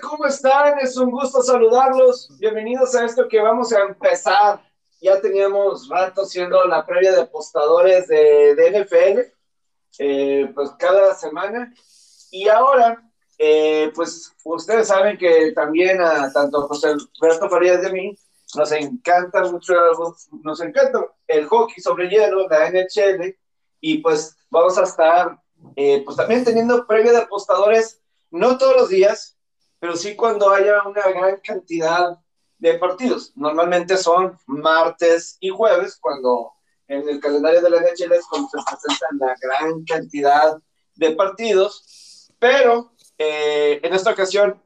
¿cómo 0.00 0.26
están? 0.26 0.78
Es 0.80 0.96
un 0.96 1.10
gusto 1.10 1.42
saludarlos. 1.42 2.30
Bienvenidos 2.38 2.94
a 2.94 3.04
esto 3.04 3.28
que 3.28 3.40
vamos 3.40 3.72
a 3.72 3.80
empezar. 3.80 4.60
Ya 5.00 5.20
teníamos 5.20 5.88
rato 5.88 6.22
haciendo 6.22 6.64
la 6.64 6.84
previa 6.86 7.12
de 7.12 7.22
apostadores 7.22 8.08
de, 8.08 8.54
NFL, 8.56 9.20
eh, 9.98 10.50
pues 10.54 10.70
cada 10.78 11.14
semana. 11.14 11.72
Y 12.30 12.48
ahora, 12.48 13.02
eh, 13.38 13.92
pues 13.94 14.32
ustedes 14.44 14.88
saben 14.88 15.18
que 15.18 15.52
también 15.52 16.00
a 16.00 16.32
tanto 16.32 16.66
José 16.66 16.94
Alberto 17.20 17.50
Farías 17.50 17.82
de 17.82 17.92
mí 17.92 18.18
nos 18.54 18.72
encanta 18.72 19.42
mucho, 19.44 19.74
nos 20.42 20.60
encanta 20.60 21.06
el 21.26 21.46
hockey 21.46 21.82
sobre 21.82 22.08
hielo, 22.08 22.48
la 22.48 22.70
NHL, 22.70 23.36
y 23.80 23.98
pues 23.98 24.36
vamos 24.50 24.78
a 24.78 24.84
estar 24.84 25.38
eh, 25.76 26.02
pues 26.04 26.16
también 26.16 26.44
teniendo 26.44 26.86
previa 26.86 27.12
de 27.12 27.18
apostadores, 27.18 28.00
no 28.30 28.56
todos 28.58 28.76
los 28.76 28.88
días, 28.88 29.33
pero 29.84 29.98
sí 29.98 30.16
cuando 30.16 30.48
haya 30.48 30.82
una 30.84 31.02
gran 31.02 31.40
cantidad 31.40 32.18
de 32.56 32.78
partidos. 32.78 33.34
Normalmente 33.36 33.98
son 33.98 34.38
martes 34.46 35.36
y 35.40 35.50
jueves, 35.50 35.98
cuando 36.00 36.52
en 36.88 37.06
el 37.06 37.20
calendario 37.20 37.60
de 37.60 37.68
la 37.68 37.82
NHL 37.82 38.12
es 38.12 38.24
cuando 38.26 38.48
se 38.48 38.56
presentan 38.64 39.18
la 39.18 39.36
gran 39.38 39.84
cantidad 39.84 40.56
de 40.94 41.10
partidos, 41.10 42.32
pero 42.38 42.94
eh, 43.18 43.78
en 43.82 43.92
esta 43.92 44.12
ocasión 44.12 44.58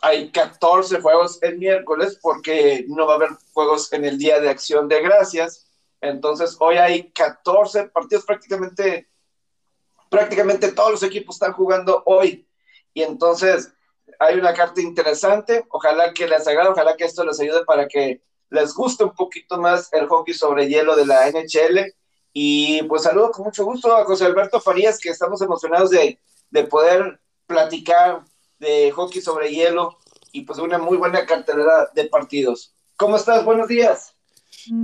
hay 0.00 0.32
14 0.32 0.98
juegos 1.02 1.42
el 1.42 1.58
miércoles 1.58 2.18
porque 2.22 2.86
no 2.88 3.06
va 3.06 3.12
a 3.12 3.16
haber 3.16 3.30
juegos 3.52 3.92
en 3.92 4.06
el 4.06 4.16
Día 4.16 4.40
de 4.40 4.48
Acción 4.48 4.88
de 4.88 5.02
Gracias. 5.02 5.70
Entonces 6.00 6.56
hoy 6.58 6.78
hay 6.78 7.12
14 7.12 7.88
partidos 7.88 8.24
prácticamente, 8.24 9.10
prácticamente 10.08 10.72
todos 10.72 10.92
los 10.92 11.02
equipos 11.02 11.36
están 11.36 11.52
jugando 11.52 12.02
hoy. 12.06 12.48
Y 12.94 13.02
entonces 13.02 13.73
hay 14.18 14.38
una 14.38 14.52
carta 14.54 14.80
interesante. 14.80 15.64
Ojalá 15.70 16.12
que 16.12 16.26
les 16.26 16.46
agrade, 16.46 16.70
ojalá 16.70 16.96
que 16.96 17.04
esto 17.04 17.24
les 17.24 17.40
ayude 17.40 17.64
para 17.64 17.88
que 17.88 18.22
les 18.50 18.74
guste 18.74 19.04
un 19.04 19.14
poquito 19.14 19.58
más 19.58 19.92
el 19.92 20.06
hockey 20.06 20.34
sobre 20.34 20.68
hielo 20.68 20.96
de 20.96 21.06
la 21.06 21.28
NHL. 21.30 21.94
Y 22.32 22.82
pues 22.84 23.02
saludo 23.02 23.30
con 23.30 23.44
mucho 23.44 23.64
gusto 23.64 23.94
a 23.94 24.04
José 24.04 24.24
Alberto 24.26 24.60
Farías, 24.60 24.98
que 24.98 25.10
estamos 25.10 25.40
emocionados 25.40 25.90
de, 25.90 26.18
de 26.50 26.64
poder 26.64 27.20
platicar 27.46 28.24
de 28.58 28.90
hockey 28.90 29.20
sobre 29.20 29.50
hielo 29.50 29.98
y 30.32 30.42
pues 30.42 30.58
una 30.58 30.78
muy 30.78 30.96
buena 30.96 31.26
cartelera 31.26 31.90
de 31.94 32.06
partidos. 32.06 32.74
¿Cómo 32.96 33.16
estás? 33.16 33.44
Buenos 33.44 33.68
días. 33.68 34.14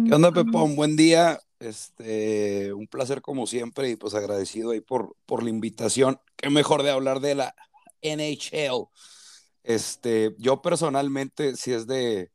¿Qué 0.06 0.14
onda, 0.14 0.30
Pepón? 0.32 0.76
Buen 0.76 0.96
día. 0.96 1.40
Este, 1.58 2.72
un 2.72 2.86
placer 2.86 3.20
como 3.20 3.46
siempre 3.46 3.90
y 3.90 3.96
pues 3.96 4.14
agradecido 4.14 4.70
ahí 4.70 4.80
por, 4.80 5.14
por 5.26 5.42
la 5.42 5.50
invitación. 5.50 6.18
Qué 6.36 6.48
mejor 6.50 6.82
de 6.82 6.90
hablar 6.90 7.20
de 7.20 7.34
la 7.34 7.54
NHL. 8.02 8.88
Este, 9.62 10.34
yo 10.38 10.62
personalmente, 10.62 11.56
si 11.56 11.72
es 11.72 11.86
de, 11.86 12.30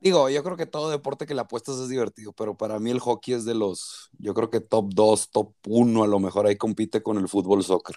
digo, 0.00 0.28
yo 0.30 0.42
creo 0.44 0.56
que 0.56 0.66
todo 0.66 0.90
deporte 0.90 1.26
que 1.26 1.34
le 1.34 1.40
apuestas 1.40 1.78
es 1.78 1.88
divertido, 1.88 2.32
pero 2.32 2.56
para 2.56 2.78
mí 2.78 2.90
el 2.90 3.00
hockey 3.00 3.34
es 3.34 3.44
de 3.44 3.54
los, 3.54 4.10
yo 4.18 4.34
creo 4.34 4.50
que 4.50 4.60
top 4.60 4.90
2, 4.94 5.30
top 5.30 5.54
1, 5.66 6.04
a 6.04 6.06
lo 6.06 6.20
mejor 6.20 6.46
ahí 6.46 6.56
compite 6.56 7.02
con 7.02 7.18
el 7.18 7.28
fútbol 7.28 7.64
soccer. 7.64 7.96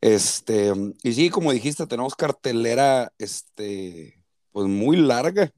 Este, 0.00 0.72
y 1.02 1.12
sí, 1.12 1.30
como 1.30 1.52
dijiste, 1.52 1.86
tenemos 1.86 2.16
cartelera, 2.16 3.12
este, 3.18 4.22
pues 4.52 4.66
muy 4.68 4.96
larga. 4.96 5.52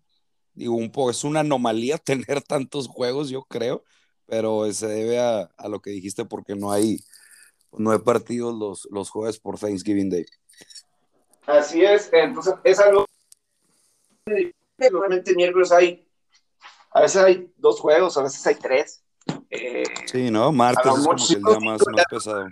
Digo, 0.54 0.74
un 0.76 0.92
poco, 0.92 1.10
es 1.10 1.24
una 1.24 1.40
anomalía 1.40 1.98
tener 2.04 2.42
tantos 2.42 2.88
juegos, 2.88 3.30
yo 3.30 3.44
creo, 3.44 3.84
pero 4.26 4.70
se 4.72 4.86
debe 4.88 5.20
a, 5.20 5.42
a 5.56 5.68
lo 5.68 5.80
que 5.80 5.90
dijiste 5.90 6.24
porque 6.26 6.56
no 6.56 6.72
hay, 6.72 6.98
no 7.72 7.98
partidos 8.04 8.54
los, 8.56 8.88
los 8.90 9.10
jueves 9.10 9.38
por 9.40 9.58
Thanksgiving 9.58 10.10
Day. 10.10 10.26
Así 11.46 11.84
es, 11.84 12.08
entonces 12.12 12.54
es 12.64 12.80
algo 12.80 13.06
normalmente 14.90 15.34
miércoles 15.34 15.72
hay, 15.72 16.06
a 16.90 17.02
veces 17.02 17.22
hay 17.22 17.52
dos 17.56 17.80
juegos, 17.80 18.16
a 18.16 18.22
veces 18.22 18.46
hay 18.46 18.54
tres. 18.56 19.02
Eh, 19.50 19.84
sí, 20.06 20.30
¿no? 20.30 20.52
Martes 20.52 20.86
es 20.86 21.06
como 21.06 21.16
que 21.16 21.34
el 21.34 21.42
día 21.42 21.60
más, 21.60 21.82
más 21.86 22.04
pesado. 22.10 22.46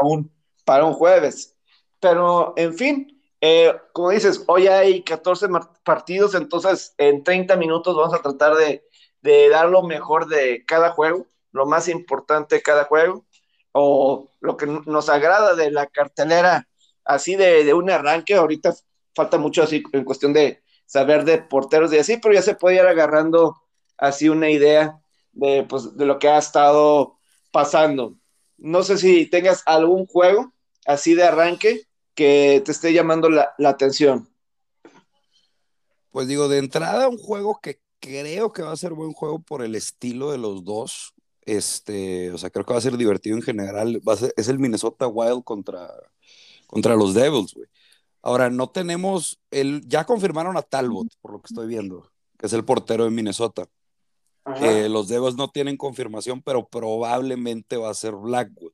Aún 0.00 0.30
para 0.64 0.84
un 0.84 0.92
jueves. 0.92 1.56
Pero, 2.00 2.52
en 2.56 2.74
fin, 2.74 3.22
eh, 3.40 3.74
como 3.92 4.10
dices, 4.10 4.44
hoy 4.46 4.66
hay 4.66 5.02
14 5.02 5.48
partidos, 5.82 6.34
entonces 6.34 6.94
en 6.98 7.24
30 7.24 7.56
minutos 7.56 7.96
vamos 7.96 8.14
a 8.14 8.22
tratar 8.22 8.54
de, 8.54 8.84
de, 9.22 9.48
dar 9.48 9.68
lo 9.68 9.82
mejor 9.82 10.28
de 10.28 10.64
cada 10.66 10.90
juego, 10.90 11.26
lo 11.52 11.66
más 11.66 11.88
importante 11.88 12.56
de 12.56 12.62
cada 12.62 12.84
juego, 12.84 13.24
o 13.72 14.28
lo 14.40 14.56
que 14.56 14.66
nos 14.66 15.08
agrada 15.08 15.54
de 15.54 15.70
la 15.70 15.86
cartelera, 15.86 16.67
así 17.08 17.34
de, 17.34 17.64
de 17.64 17.74
un 17.74 17.90
arranque. 17.90 18.34
Ahorita 18.34 18.74
falta 19.14 19.38
mucho 19.38 19.64
así 19.64 19.82
en 19.92 20.04
cuestión 20.04 20.32
de 20.32 20.62
saber 20.86 21.24
de 21.24 21.38
porteros 21.38 21.92
y 21.92 21.98
así, 21.98 22.18
pero 22.18 22.34
ya 22.34 22.42
se 22.42 22.54
puede 22.54 22.76
ir 22.76 22.82
agarrando 22.82 23.56
así 23.96 24.28
una 24.28 24.48
idea 24.50 25.00
de, 25.32 25.64
pues, 25.68 25.96
de 25.96 26.06
lo 26.06 26.18
que 26.18 26.28
ha 26.28 26.38
estado 26.38 27.18
pasando. 27.50 28.16
No 28.56 28.82
sé 28.82 28.96
si 28.96 29.26
tengas 29.26 29.62
algún 29.66 30.06
juego 30.06 30.52
así 30.86 31.14
de 31.14 31.24
arranque 31.24 31.88
que 32.14 32.62
te 32.64 32.72
esté 32.72 32.92
llamando 32.92 33.28
la, 33.28 33.54
la, 33.58 33.68
atención? 33.68 34.28
Pues 36.10 36.26
digo, 36.26 36.48
de 36.48 36.58
entrada, 36.58 37.08
un 37.08 37.18
juego 37.18 37.60
que 37.62 37.80
creo 38.00 38.52
que 38.52 38.62
va 38.62 38.72
a 38.72 38.76
ser 38.76 38.92
buen 38.92 39.12
juego 39.12 39.40
por 39.40 39.62
el 39.62 39.74
estilo 39.74 40.32
de 40.32 40.38
los 40.38 40.64
dos. 40.64 41.14
Este, 41.42 42.32
o 42.32 42.38
sea, 42.38 42.50
creo 42.50 42.64
que 42.64 42.72
va 42.72 42.78
a 42.78 42.82
ser 42.82 42.96
divertido 42.96 43.36
en 43.36 43.42
general. 43.42 44.02
Es 44.36 44.48
el 44.48 44.58
Minnesota 44.58 45.06
Wild 45.06 45.44
contra, 45.44 45.88
contra 46.68 46.94
los 46.94 47.14
Devils, 47.14 47.54
güey. 47.54 47.66
Ahora, 48.22 48.50
no 48.50 48.68
tenemos 48.68 49.40
el. 49.50 49.82
Ya 49.88 50.04
confirmaron 50.04 50.56
a 50.56 50.62
Talbot, 50.62 51.08
por 51.20 51.32
lo 51.32 51.40
que 51.40 51.46
estoy 51.46 51.66
viendo, 51.66 52.08
que 52.38 52.46
es 52.46 52.52
el 52.52 52.64
portero 52.64 53.04
de 53.04 53.10
Minnesota. 53.10 53.68
Eh, 54.60 54.88
los 54.88 55.08
Devils 55.08 55.36
no 55.36 55.48
tienen 55.48 55.76
confirmación, 55.76 56.42
pero 56.42 56.68
probablemente 56.68 57.76
va 57.76 57.90
a 57.90 57.94
ser 57.94 58.14
Blackwood. 58.14 58.72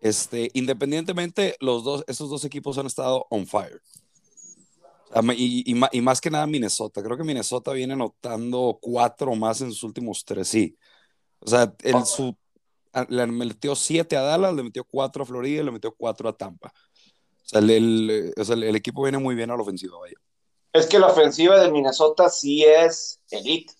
Este, 0.00 0.50
independientemente, 0.54 1.56
los 1.60 1.82
dos, 1.82 2.04
esos 2.06 2.30
dos 2.30 2.44
equipos 2.44 2.78
han 2.78 2.86
estado 2.86 3.26
on 3.30 3.46
fire. 3.46 3.80
Y, 5.36 5.72
y, 5.72 5.80
y, 5.92 6.00
más 6.00 6.20
que 6.20 6.30
nada 6.30 6.46
Minnesota. 6.46 7.02
Creo 7.02 7.16
que 7.16 7.24
Minnesota 7.24 7.72
viene 7.72 7.94
anotando 7.94 8.78
cuatro 8.80 9.34
más 9.34 9.60
en 9.60 9.70
sus 9.70 9.82
últimos 9.84 10.24
tres, 10.24 10.48
sí. 10.48 10.76
O 11.38 11.48
sea, 11.48 11.72
en 11.82 12.04
su, 12.04 12.36
le 13.08 13.26
metió 13.26 13.74
siete 13.74 14.16
a 14.16 14.22
Dallas, 14.22 14.54
le 14.54 14.62
metió 14.62 14.84
cuatro 14.84 15.22
a 15.22 15.26
Florida 15.26 15.62
y 15.62 15.64
le 15.64 15.70
metió 15.70 15.94
cuatro 15.94 16.28
a 16.28 16.36
Tampa. 16.36 16.72
Sea, 17.46 17.60
el, 17.60 17.70
el, 17.70 18.34
o 18.36 18.44
sea, 18.44 18.54
el, 18.54 18.64
el 18.64 18.76
equipo 18.76 19.02
viene 19.02 19.18
muy 19.18 19.34
bien 19.34 19.50
a 19.50 19.56
la 19.56 19.62
ofensiva, 19.62 19.98
vaya. 19.98 20.16
Es 20.72 20.86
que 20.86 20.98
la 20.98 21.06
ofensiva 21.06 21.58
de 21.58 21.70
Minnesota 21.70 22.28
sí 22.28 22.64
es 22.64 23.20
elite. 23.30 23.72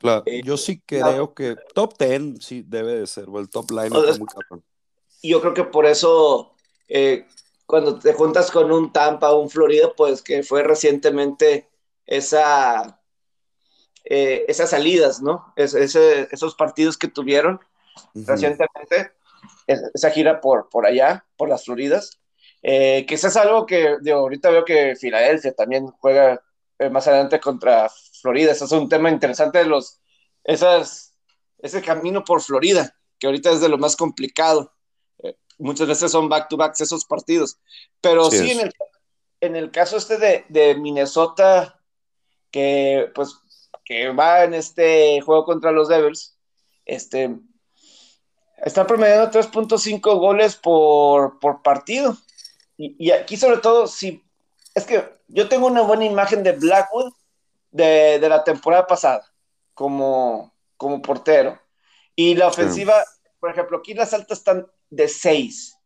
Claro, 0.00 0.22
eh, 0.26 0.42
yo 0.44 0.56
sí 0.56 0.82
creo 0.84 1.32
que 1.32 1.56
top 1.74 1.96
10 1.98 2.44
sí 2.44 2.64
debe 2.66 2.96
de 2.96 3.06
ser, 3.06 3.28
o 3.28 3.38
el 3.38 3.48
top 3.48 3.70
line 3.70 3.96
o 3.96 4.04
está 4.04 4.18
muy 4.18 4.26
cabrón. 4.26 4.64
Yo 5.22 5.40
creo 5.40 5.54
que 5.54 5.64
por 5.64 5.86
eso, 5.86 6.54
eh, 6.88 7.26
cuando 7.66 7.98
te 7.98 8.12
juntas 8.12 8.50
con 8.50 8.72
un 8.72 8.92
Tampa 8.92 9.32
o 9.32 9.40
un 9.40 9.48
Florida, 9.48 9.92
pues 9.96 10.20
que 10.20 10.42
fue 10.42 10.62
recientemente 10.62 11.70
esa, 12.06 13.00
eh, 14.04 14.44
esas 14.48 14.70
salidas, 14.70 15.22
¿no? 15.22 15.52
Es, 15.56 15.74
ese, 15.74 16.28
esos 16.30 16.54
partidos 16.54 16.98
que 16.98 17.08
tuvieron 17.08 17.54
uh 17.54 18.18
-huh. 18.18 18.26
recientemente, 18.26 19.12
esa 19.66 20.10
gira 20.10 20.40
por, 20.40 20.68
por 20.68 20.84
allá, 20.84 21.24
por 21.36 21.48
las 21.48 21.64
Floridas, 21.64 22.18
eh, 22.64 23.06
es 23.08 23.36
algo 23.36 23.66
que 23.66 23.96
digo, 24.00 24.18
ahorita 24.18 24.50
veo 24.50 24.64
que 24.64 24.96
Filadelfia 24.96 25.52
también 25.52 25.86
juega 25.86 26.42
eh, 26.78 26.90
más 26.90 27.06
adelante 27.06 27.38
contra 27.38 27.88
Florida. 28.20 28.52
Eso 28.52 28.64
es 28.64 28.72
un 28.72 28.88
tema 28.88 29.10
interesante 29.10 29.58
de 29.58 29.66
los, 29.66 30.00
esas, 30.42 31.14
ese 31.58 31.82
camino 31.82 32.24
por 32.24 32.40
Florida, 32.40 32.96
que 33.18 33.26
ahorita 33.26 33.50
es 33.50 33.60
de 33.60 33.68
lo 33.68 33.78
más 33.78 33.96
complicado 33.96 34.74
muchas 35.58 35.88
veces 35.88 36.10
son 36.10 36.28
back-to-backs 36.28 36.80
esos 36.80 37.04
partidos. 37.04 37.58
Pero 38.00 38.30
sí, 38.30 38.38
sí 38.38 38.50
en, 38.52 38.60
el, 38.60 38.72
en, 39.40 39.56
el, 39.56 39.70
caso 39.70 39.96
este 39.96 40.18
de, 40.18 40.44
de, 40.48 40.74
Minnesota, 40.74 41.80
que 42.50 43.10
pues 43.14 43.36
que 43.84 44.10
va 44.10 44.44
en 44.44 44.54
este 44.54 45.20
juego 45.20 45.44
contra 45.44 45.70
los 45.70 45.88
Devils, 45.88 46.38
este, 46.86 47.36
está 48.58 48.86
promediando 48.86 49.30
3.5 49.30 50.18
goles 50.18 50.56
por, 50.56 51.38
por 51.38 51.62
partido. 51.62 52.16
Y, 52.76 52.96
y, 52.98 53.10
aquí 53.12 53.36
sobre 53.36 53.58
todo, 53.58 53.86
sí, 53.86 54.22
es 54.74 54.84
que 54.84 55.08
yo 55.28 55.48
tengo 55.48 55.66
una 55.66 55.82
buena 55.82 56.04
imagen 56.04 56.42
de 56.42 56.52
Blackwood 56.52 57.12
de, 57.70 58.18
de 58.18 58.28
la 58.28 58.42
temporada 58.42 58.86
pasada 58.86 59.24
como, 59.74 60.52
como 60.76 61.02
portero. 61.02 61.60
Y 62.16 62.34
la 62.34 62.48
ofensiva, 62.48 63.02
sí. 63.04 63.30
por 63.40 63.50
ejemplo, 63.50 63.78
aquí 63.78 63.94
las 63.94 64.14
altas 64.14 64.38
están 64.38 64.66
de 64.90 65.08
6. 65.08 65.76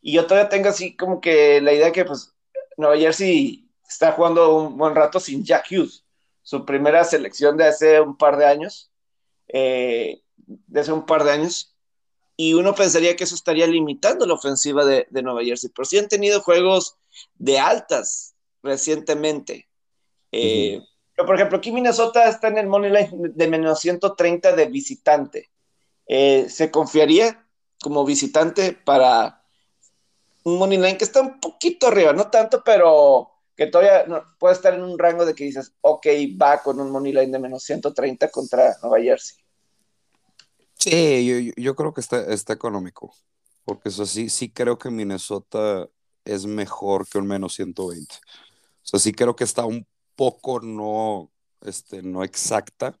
Y 0.00 0.12
yo 0.12 0.26
todavía 0.26 0.48
tengo 0.48 0.68
así 0.68 0.96
como 0.96 1.20
que 1.20 1.60
la 1.60 1.72
idea 1.72 1.92
que 1.92 2.04
pues 2.04 2.34
Nueva 2.76 2.96
Jersey 2.96 3.68
está 3.88 4.12
jugando 4.12 4.56
un 4.56 4.76
buen 4.76 4.94
rato 4.94 5.18
sin 5.18 5.44
Jack 5.44 5.66
Hughes, 5.70 6.04
su 6.42 6.64
primera 6.64 7.02
selección 7.04 7.56
de 7.56 7.66
hace 7.66 8.00
un 8.00 8.16
par 8.16 8.36
de 8.36 8.46
años, 8.46 8.90
eh, 9.48 10.22
de 10.36 10.80
hace 10.80 10.92
un 10.92 11.04
par 11.04 11.24
de 11.24 11.32
años, 11.32 11.74
y 12.40 12.54
uno 12.54 12.72
pensaría 12.72 13.16
que 13.16 13.24
eso 13.24 13.34
estaría 13.34 13.66
limitando 13.66 14.24
la 14.24 14.34
ofensiva 14.34 14.84
de, 14.84 15.08
de 15.10 15.22
Nueva 15.22 15.42
Jersey, 15.42 15.70
pero 15.74 15.84
sí 15.84 15.98
han 15.98 16.06
tenido 16.06 16.40
juegos 16.40 16.96
de 17.34 17.58
altas, 17.58 18.36
recientemente. 18.62 19.68
Eh, 20.30 20.80
por 21.16 21.34
ejemplo, 21.34 21.58
aquí 21.58 21.72
Minnesota 21.72 22.28
está 22.28 22.46
en 22.46 22.58
el 22.58 22.68
money 22.68 22.92
line 22.92 23.10
de 23.34 23.48
menos 23.48 23.80
130 23.80 24.54
de 24.54 24.66
visitante. 24.66 25.50
Eh, 26.06 26.46
¿Se 26.48 26.70
confiaría 26.70 27.44
como 27.82 28.04
visitante 28.04 28.72
para 28.72 29.42
un 30.44 30.58
money 30.58 30.78
line 30.78 30.96
que 30.96 31.04
está 31.04 31.20
un 31.20 31.40
poquito 31.40 31.88
arriba? 31.88 32.12
No 32.12 32.30
tanto, 32.30 32.62
pero 32.64 33.32
que 33.56 33.66
todavía 33.66 34.04
puede 34.38 34.54
estar 34.54 34.74
en 34.74 34.84
un 34.84 34.96
rango 34.96 35.26
de 35.26 35.34
que 35.34 35.42
dices, 35.42 35.72
ok, 35.80 36.06
va 36.40 36.62
con 36.62 36.78
un 36.78 36.92
money 36.92 37.12
line 37.12 37.32
de 37.32 37.40
menos 37.40 37.64
130 37.64 38.30
contra 38.30 38.76
Nueva 38.80 39.00
Jersey. 39.00 39.38
Sí, 40.78 41.52
yo, 41.56 41.74
creo 41.74 41.92
que 41.92 42.00
está, 42.00 42.32
está 42.32 42.52
económico, 42.52 43.12
porque 43.64 43.88
eso 43.88 44.06
sí, 44.06 44.28
sí 44.28 44.50
creo 44.50 44.78
que 44.78 44.90
Minnesota 44.90 45.88
es 46.24 46.46
mejor 46.46 47.08
que 47.08 47.18
un 47.18 47.26
menos 47.26 47.54
120. 47.54 48.14
O 48.14 48.18
sea, 48.82 49.00
sí 49.00 49.12
creo 49.12 49.34
que 49.34 49.44
está 49.44 49.64
un 49.64 49.86
poco 50.14 50.60
no, 50.60 51.32
este, 51.62 52.02
no 52.02 52.22
exacta. 52.22 52.98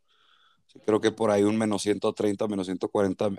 creo 0.86 1.00
que 1.00 1.12
por 1.12 1.30
ahí 1.30 1.44
un 1.44 1.56
menos 1.56 1.82
130, 1.82 2.48
menos 2.48 2.66
140 2.66 3.30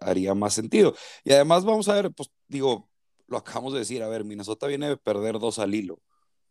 haría 0.00 0.34
más 0.34 0.54
sentido. 0.54 0.94
Y 1.24 1.32
además 1.32 1.64
vamos 1.64 1.88
a 1.88 1.94
ver, 1.94 2.12
pues 2.12 2.30
digo, 2.48 2.88
lo 3.26 3.38
acabamos 3.38 3.74
de 3.74 3.80
decir, 3.80 4.02
a 4.02 4.08
ver, 4.08 4.24
Minnesota 4.24 4.66
viene 4.66 4.88
de 4.88 4.96
perder 4.96 5.38
dos 5.38 5.58
al 5.58 5.74
hilo. 5.74 6.00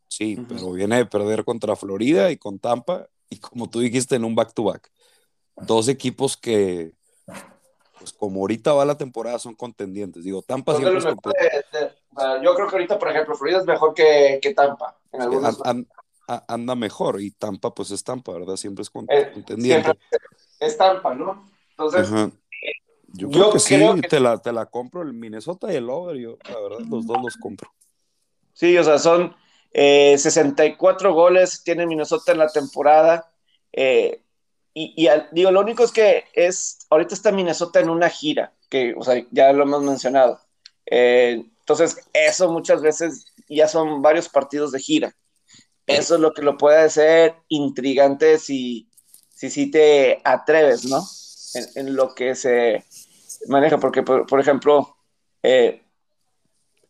Sí, 0.07 0.37
pero 0.47 0.73
viene 0.73 0.97
de 0.97 1.05
perder 1.05 1.45
contra 1.45 1.75
Florida 1.75 2.31
y 2.31 2.37
con 2.37 2.59
Tampa, 2.59 3.07
y 3.29 3.37
como 3.37 3.69
tú 3.69 3.79
dijiste, 3.79 4.15
en 4.15 4.25
un 4.25 4.35
back-to-back. 4.35 4.91
Dos 5.55 5.87
equipos 5.87 6.35
que, 6.35 6.93
pues 8.01 8.13
como 8.13 8.41
ahorita 8.41 8.73
va 8.73 8.83
la 8.83 8.97
temporada, 8.97 9.37
son 9.37 9.53
contendientes. 9.53 10.23
Digo, 10.23 10.41
Tampa 10.41 10.75
siempre 10.75 10.97
es 10.97 11.05
Yo 11.05 12.55
creo 12.55 12.67
que 12.67 12.75
ahorita, 12.75 12.97
por 12.97 13.09
ejemplo, 13.09 13.35
Florida 13.35 13.59
es 13.59 13.65
mejor 13.65 13.93
que, 13.93 14.39
que 14.41 14.55
Tampa. 14.55 14.97
En 15.11 15.85
anda 16.47 16.75
mejor 16.75 17.21
y 17.21 17.31
Tampa, 17.31 17.73
pues 17.73 17.91
es 17.91 18.03
Tampa, 18.03 18.31
¿verdad? 18.33 18.55
Siempre 18.55 18.83
es 18.83 18.89
eh, 19.09 19.31
contendiente. 19.33 19.91
es 20.59 20.77
Tampa, 20.77 21.13
¿no? 21.13 21.45
Entonces, 21.71 22.09
yo 23.13 23.29
creo 23.29 23.51
que 23.51 23.59
sí, 23.59 23.77
Te, 24.09 24.19
la, 24.19 24.37
te 24.37 24.51
la 24.51 24.65
compro 24.65 25.01
el 25.01 25.13
Minnesota 25.13 25.71
y 25.71 25.75
el 25.75 25.89
Over, 25.89 26.17
yo, 26.17 26.37
la 26.49 26.59
verdad, 26.59 26.79
los 26.89 27.05
dos 27.05 27.17
los 27.21 27.37
compro. 27.37 27.69
Sí, 28.53 28.77
o 28.77 28.83
sea, 28.83 28.97
son 28.97 29.35
64 29.73 31.09
eh, 31.09 31.13
goles 31.13 31.63
tiene 31.63 31.85
Minnesota 31.85 32.31
en 32.31 32.37
la 32.39 32.47
temporada. 32.47 33.31
Eh, 33.71 34.23
y, 34.73 35.09
digo, 35.31 35.51
lo 35.51 35.59
único 35.59 35.83
es 35.83 35.91
que 35.91 36.25
es, 36.33 36.79
ahorita 36.89 37.13
está 37.13 37.31
Minnesota 37.31 37.81
en 37.81 37.89
una 37.89 38.09
gira, 38.09 38.53
que, 38.69 38.93
o 38.97 39.03
sea, 39.03 39.21
ya 39.31 39.51
lo 39.51 39.63
hemos 39.63 39.83
mencionado. 39.83 40.39
Eh, 40.85 41.43
entonces, 41.59 41.97
eso 42.13 42.49
muchas 42.51 42.81
veces 42.81 43.25
ya 43.49 43.67
son 43.67 44.01
varios 44.01 44.29
partidos 44.29 44.71
de 44.71 44.79
gira. 44.79 45.15
Eso 45.85 46.15
es 46.15 46.21
lo 46.21 46.33
que 46.33 46.41
lo 46.41 46.57
puede 46.57 46.79
hacer 46.83 47.35
intrigante 47.49 48.39
si, 48.39 48.87
si, 49.29 49.69
te 49.69 50.21
atreves, 50.23 50.85
¿no? 50.85 51.03
En, 51.75 51.93
lo 51.95 52.15
que 52.15 52.33
se 52.35 52.85
maneja, 53.47 53.77
porque, 53.77 54.03
por, 54.03 54.39
ejemplo, 54.39 54.95
este 55.41 55.81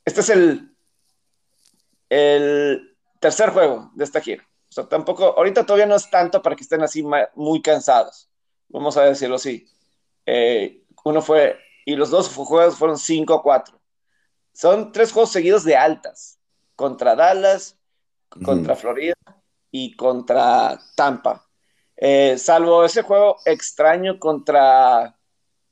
es 0.06 0.30
el, 0.30 0.75
el 2.10 2.95
tercer 3.19 3.50
juego 3.50 3.89
de 3.95 4.04
esta 4.04 4.22
gira. 4.22 4.48
O 4.71 4.73
sea, 4.73 4.88
tampoco, 4.88 5.25
ahorita 5.35 5.65
todavía 5.65 5.85
no 5.85 5.97
es 5.97 6.09
tanto 6.09 6.41
para 6.41 6.56
que 6.56 6.63
estén 6.63 6.81
así 6.81 7.03
muy 7.35 7.62
cansados, 7.62 8.29
vamos 8.69 8.95
a 8.95 9.03
decirlo 9.03 9.35
así. 9.35 9.68
Eh, 10.25 10.85
uno 11.03 11.21
fue, 11.21 11.59
y 11.83 11.97
los 11.97 12.09
dos 12.09 12.29
juegos 12.29 12.77
fueron 12.77 12.97
5 12.97 13.33
a 13.33 13.44
4. 13.44 13.77
Son 14.53 14.94
tres 14.94 15.12
juegos 15.12 15.33
seguidos 15.33 15.65
de 15.65 15.75
altas, 15.75 16.39
contra 16.77 17.18
Dallas, 17.18 17.77
contra 18.45 18.77
Florida 18.77 19.15
y 19.71 19.94
contra 19.97 20.79
Tampa. 20.95 21.45
Eh, 21.97 22.38
salvo 22.38 22.85
ese 22.85 23.01
juego 23.01 23.39
extraño 23.44 24.19
contra 24.19 25.19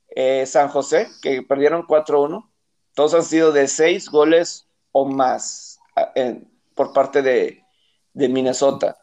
eh, 0.08 0.44
San 0.44 0.68
José, 0.68 1.08
que 1.22 1.42
perdieron 1.42 1.86
4-1, 1.86 2.50
todos 2.92 3.14
han 3.14 3.24
sido 3.24 3.50
de 3.50 3.66
6 3.66 4.10
goles 4.10 4.68
o 4.92 5.06
más 5.06 5.80
por 6.74 6.92
parte 6.92 7.22
de, 7.22 7.64
de 8.20 8.28
Minnesota. 8.28 8.98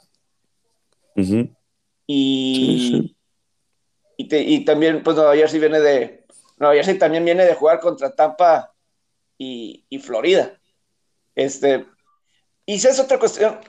y, 2.06 3.16
Y, 4.16 4.66
también, 4.66 5.04
pues 5.04 5.16
Nueva 5.18 5.36
Jersey 5.36 5.60
viene 5.60 5.80
de. 5.80 6.26
Nueva 6.58 6.76
Jersey 6.76 6.98
también 6.98 7.26
viene 7.26 7.46
de 7.46 7.56
jugar 7.56 7.80
contra 7.80 8.16
Tampa 8.16 8.74
y, 9.38 9.86
Florida. 10.02 10.60
Este. 11.36 11.86
Y 12.66 12.80
si 12.80 12.88
es 12.88 13.00
otra 13.00 13.20
cuestión. 13.20 13.60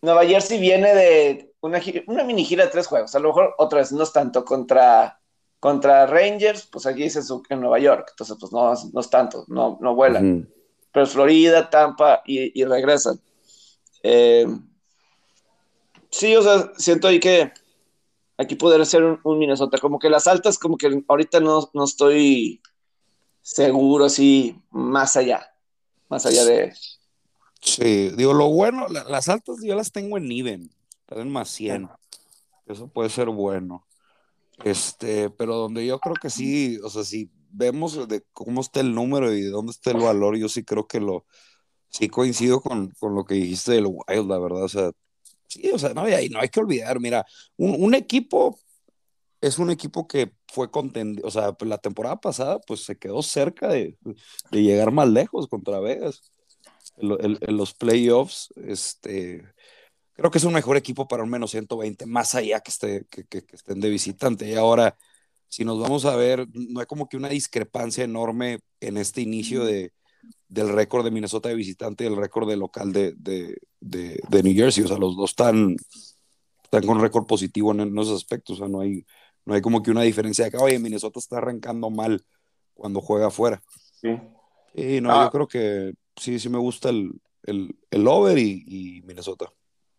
Nueva 0.00 0.26
Jersey 0.26 0.58
viene 0.58 0.94
de 0.94 1.54
una, 1.60 1.80
una 2.08 2.24
mini 2.24 2.44
gira 2.44 2.64
de 2.64 2.72
tres 2.72 2.88
juegos. 2.88 3.14
A 3.14 3.20
lo 3.20 3.28
mejor 3.28 3.54
otra 3.58 3.78
vez 3.78 3.92
no 3.92 4.02
es 4.02 4.12
tanto 4.12 4.44
contra, 4.44 5.20
contra 5.60 6.06
Rangers, 6.06 6.66
pues 6.66 6.86
aquí 6.86 7.04
es 7.04 7.30
en 7.48 7.60
Nueva 7.60 7.78
York. 7.78 8.08
Entonces, 8.10 8.36
pues 8.40 8.50
no, 8.50 8.74
no 8.92 9.00
es 9.00 9.10
tanto, 9.10 9.44
no, 9.46 9.78
no 9.80 9.94
vuelan. 9.94 10.50
Pero 10.90 11.06
Florida, 11.06 11.70
Tampa 11.70 12.22
y, 12.26 12.60
y 12.60 12.64
regresan. 12.64 13.20
Eh, 14.02 14.44
sí, 16.12 16.36
o 16.36 16.42
sea, 16.42 16.72
siento 16.76 17.08
ahí 17.08 17.18
que 17.18 17.52
aquí 18.36 18.54
podría 18.54 18.84
ser 18.84 19.02
un, 19.02 19.38
Minnesota. 19.38 19.78
Como 19.78 19.98
que 19.98 20.10
las 20.10 20.28
altas, 20.28 20.58
como 20.58 20.76
que 20.76 21.02
ahorita 21.08 21.40
no, 21.40 21.68
no 21.74 21.84
estoy 21.84 22.62
seguro 23.40 24.04
así 24.04 24.56
más 24.70 25.16
allá, 25.16 25.52
más 26.08 26.24
allá 26.26 26.44
de... 26.44 26.72
Sí, 27.60 28.10
digo, 28.10 28.32
lo 28.32 28.48
bueno, 28.48 28.88
las 28.88 29.28
altas 29.28 29.56
yo 29.62 29.74
las 29.74 29.92
tengo 29.92 30.18
en 30.18 30.30
Even, 30.30 30.70
están 31.00 31.20
en 31.20 31.32
más 31.32 31.48
100. 31.50 31.88
Eso 32.66 32.88
puede 32.88 33.08
ser 33.08 33.28
bueno. 33.28 33.86
Este, 34.64 35.30
pero 35.30 35.54
donde 35.56 35.86
yo 35.86 35.98
creo 35.98 36.14
que 36.14 36.28
sí, 36.28 36.78
o 36.82 36.90
sea, 36.90 37.04
si 37.04 37.30
vemos 37.50 38.08
de 38.08 38.24
cómo 38.32 38.60
está 38.60 38.80
el 38.80 38.94
número 38.94 39.32
y 39.32 39.42
de 39.42 39.50
dónde 39.50 39.72
está 39.72 39.92
el 39.92 39.98
valor, 39.98 40.36
yo 40.36 40.48
sí 40.48 40.64
creo 40.64 40.86
que 40.86 41.00
lo, 41.00 41.24
sí 41.88 42.08
coincido 42.08 42.60
con, 42.60 42.90
con 42.98 43.14
lo 43.14 43.24
que 43.24 43.34
dijiste 43.34 43.72
del 43.72 43.86
Wild, 43.86 44.28
la 44.28 44.38
verdad, 44.38 44.64
o 44.64 44.68
sea, 44.68 44.90
sí, 45.52 45.70
o 45.72 45.78
sea, 45.78 45.94
no, 45.94 46.02
hay, 46.02 46.28
no 46.28 46.40
hay 46.40 46.48
que 46.48 46.60
olvidar, 46.60 47.00
mira, 47.00 47.26
un, 47.56 47.94
equipo 47.94 48.58
es 49.40 49.58
un 49.58 49.70
equipo 49.70 50.06
que 50.06 50.32
fue 50.48 50.70
contendido, 50.70 51.26
o 51.26 51.30
sea, 51.30 51.56
la 51.60 51.78
temporada 51.78 52.20
pasada 52.20 52.60
pues 52.60 52.84
se 52.84 52.96
quedó 52.96 53.22
cerca 53.22 53.68
de, 53.68 53.96
de 54.50 54.62
llegar 54.62 54.92
más 54.92 55.08
lejos 55.08 55.48
contra 55.48 55.80
Vegas. 55.80 56.22
En, 56.96 57.56
los 57.56 57.72
playoffs, 57.74 58.52
este, 58.56 59.42
creo 60.12 60.30
que 60.30 60.38
es 60.38 60.44
un 60.44 60.52
mejor 60.52 60.76
equipo 60.76 61.08
para 61.08 61.22
un 61.22 61.30
menos 61.30 61.50
120, 61.50 62.06
más 62.06 62.34
allá 62.34 62.60
que, 62.60 62.70
esté, 62.70 63.06
que, 63.10 63.24
que, 63.24 63.42
que 63.44 63.56
estén 63.56 63.80
de 63.80 63.88
visitante. 63.88 64.46
Y 64.46 64.54
ahora, 64.54 64.96
si 65.48 65.64
nos 65.64 65.80
vamos 65.80 66.04
a 66.04 66.16
ver, 66.16 66.46
no 66.52 66.80
hay 66.80 66.86
como 66.86 67.08
que 67.08 67.16
una 67.16 67.30
discrepancia 67.30 68.04
enorme 68.04 68.60
en 68.80 68.98
este 68.98 69.22
inicio 69.22 69.64
de, 69.64 69.92
del 70.52 70.68
récord 70.68 71.02
de 71.02 71.10
Minnesota 71.10 71.48
de 71.48 71.54
visitante 71.54 72.04
y 72.04 72.08
el 72.08 72.16
récord 72.16 72.46
de 72.46 72.58
local 72.58 72.92
de, 72.92 73.14
de, 73.16 73.56
de, 73.80 74.42
New 74.42 74.54
Jersey. 74.54 74.84
O 74.84 74.88
sea, 74.88 74.98
los 74.98 75.16
dos 75.16 75.30
están, 75.30 75.76
están 76.62 76.86
con 76.86 77.00
récord 77.00 77.24
positivo 77.24 77.72
en, 77.72 77.98
esos 77.98 78.16
aspectos. 78.16 78.56
O 78.56 78.58
sea, 78.58 78.68
no 78.68 78.80
hay, 78.80 79.06
no 79.46 79.54
hay 79.54 79.62
como 79.62 79.82
que 79.82 79.90
una 79.90 80.02
diferencia 80.02 80.44
de 80.44 80.50
que, 80.50 80.58
oye, 80.58 80.78
Minnesota 80.78 81.18
está 81.18 81.38
arrancando 81.38 81.88
mal 81.88 82.22
cuando 82.74 83.00
juega 83.00 83.28
afuera. 83.28 83.62
Sí. 83.98 84.10
Y 84.74 85.00
no, 85.00 85.08
yo 85.08 85.20
ah. 85.20 85.30
creo 85.32 85.48
que 85.48 85.94
sí, 86.16 86.38
sí 86.38 86.50
me 86.50 86.58
gusta 86.58 86.90
el, 86.90 87.12
el, 87.44 87.74
el 87.90 88.06
over 88.06 88.36
y, 88.36 88.62
y, 88.66 89.02
Minnesota. 89.02 89.50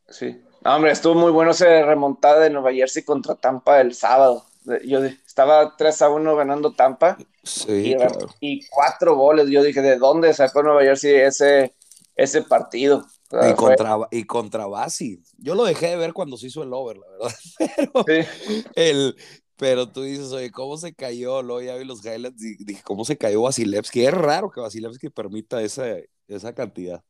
Sí. 0.08 0.40
hombre, 0.66 0.92
estuvo 0.92 1.16
muy 1.16 1.32
bueno 1.32 1.50
ese 1.50 1.84
remontada 1.84 2.42
de 2.42 2.52
Nueva 2.52 2.72
Jersey 2.72 3.02
contra 3.02 3.34
Tampa 3.34 3.82
el 3.82 3.96
sábado. 3.96 4.46
Yo 4.86 5.02
estaba 5.34 5.76
3 5.76 6.00
a 6.04 6.10
1 6.10 6.36
ganando 6.36 6.74
Tampa 6.74 7.18
Sí, 7.42 7.96
y, 8.40 8.66
cuatro 8.70 9.16
goles. 9.16 9.50
Yo 9.50 9.64
dije, 9.64 9.82
¿de 9.82 9.98
dónde 9.98 10.32
sacó 10.34 10.62
Nueva 10.62 10.84
Jersey 10.84 11.16
ese, 11.16 11.74
ese 12.16 12.44
partido? 12.44 13.04
y, 13.50 13.54
contra, 13.54 13.98
y 14.12 14.24
contra 14.26 14.68
Basi. 14.68 15.24
Yo 15.40 15.56
lo 15.56 15.66
dejé 15.66 15.88
de 15.88 15.98
ver 15.98 16.14
cuando 16.14 16.38
se 16.38 16.48
hizo 16.48 16.62
el 16.62 16.72
over, 16.72 16.98
la 16.98 17.08
verdad. 17.10 17.36
Pero, 18.06 18.28
el, 18.76 19.16
pero 19.58 19.90
tú 19.90 20.04
dices, 20.04 20.32
oye, 20.32 20.52
¿cómo 20.52 20.78
se 20.78 20.94
cayó? 20.94 21.42
Luego 21.42 21.62
ya 21.62 21.76
vi 21.76 21.86
los 21.86 22.06
highlights 22.06 22.44
y 22.44 22.64
dije, 22.64 22.84
¿cómo 22.84 23.04
se 23.04 23.18
cayó 23.18 23.42
Vasilevsky? 23.42 24.06
Es 24.06 24.14
raro 24.14 24.52
que 24.52 24.62
Vasilevsky 24.62 25.10
permita 25.10 25.62
esa, 25.62 25.86
esa 26.28 26.54
cantidad. 26.54 27.04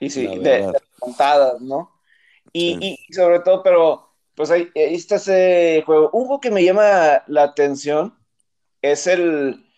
Y 0.00 0.08
sí, 0.08 0.26
de, 0.26 0.72
montadas, 1.00 1.60
¿no? 1.60 1.92
Y, 2.52 2.78
y, 2.80 3.12
sobre 3.12 3.40
todo, 3.40 3.62
pero 3.62 4.07
pues 4.38 4.50
ahí, 4.50 4.70
ahí, 4.74 4.94
está 4.94 5.16
ese 5.16 5.82
juego. 5.84 6.08
Un 6.14 6.26
juego 6.26 6.40
que 6.40 6.50
me 6.50 6.64
llama 6.64 7.22
la 7.26 7.42
atención 7.42 8.18
es 8.80 9.06
el, 9.06 9.68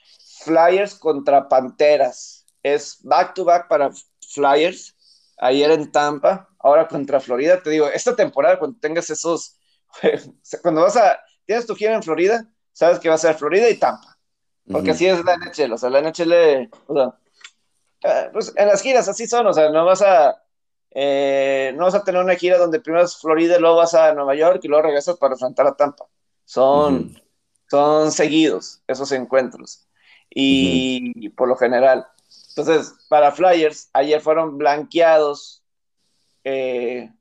Flyers 0.44 0.94
contra 0.94 1.48
Panteras. 1.48 2.46
Es 2.62 2.98
back 3.02 3.34
to 3.34 3.44
back 3.44 3.68
para 3.68 3.90
Flyers. 4.32 4.96
Ayer 5.38 5.70
en 5.70 5.90
Tampa, 5.90 6.48
ahora 6.58 6.86
contra 6.86 7.20
Florida. 7.20 7.62
Te 7.62 7.70
digo, 7.70 7.88
esta 7.88 8.14
temporada, 8.14 8.58
cuando 8.58 8.78
tengas 8.78 9.08
esos. 9.10 9.56
Cuando 10.62 10.82
vas 10.82 10.96
a. 10.96 11.18
Tienes 11.46 11.66
tu 11.66 11.74
gira 11.74 11.94
en 11.94 12.02
Florida, 12.02 12.46
sabes 12.72 13.00
que 13.00 13.08
va 13.08 13.16
a 13.16 13.18
ser 13.18 13.34
Florida 13.34 13.68
y 13.68 13.76
Tampa. 13.76 14.18
Porque 14.70 14.92
así 14.92 15.06
es 15.06 15.24
la 15.24 15.36
NHL. 15.36 15.72
O 15.72 15.78
sea, 15.78 15.90
la 15.90 16.00
NHL. 16.00 16.70
O 16.86 16.94
sea, 16.94 17.18
eh, 18.02 18.30
pues 18.32 18.52
en 18.54 18.68
las 18.68 18.82
giras 18.82 19.08
así 19.08 19.26
son. 19.26 19.46
O 19.46 19.52
sea, 19.52 19.70
no 19.70 19.84
vas 19.84 20.02
a. 20.02 20.40
eh, 20.92 21.72
no 21.76 21.84
vas 21.84 21.94
a 21.94 22.04
tener 22.04 22.22
una 22.22 22.34
gira 22.34 22.58
donde 22.58 22.80
primero 22.80 23.04
es 23.04 23.16
Florida, 23.16 23.58
luego 23.58 23.76
vas 23.76 23.94
a 23.94 24.12
Nueva 24.14 24.34
York 24.34 24.60
y 24.62 24.68
luego 24.68 24.82
regresas 24.82 25.16
para 25.16 25.34
enfrentar 25.34 25.66
a 25.66 25.76
Tampa. 25.76 26.06
Son, 26.44 27.16
son 27.70 28.10
seguidos 28.10 28.82
esos 28.86 29.12
encuentros. 29.12 29.86
Y 30.28 31.30
por 31.30 31.48
lo 31.48 31.56
general. 31.56 32.06
Entonces, 32.50 32.94
para 33.08 33.32
Flyers, 33.32 33.90
ayer 33.92 34.20
fueron 34.20 34.58
blanqueados 34.58 35.64
4-0 36.44 36.44
eh, 36.44 37.12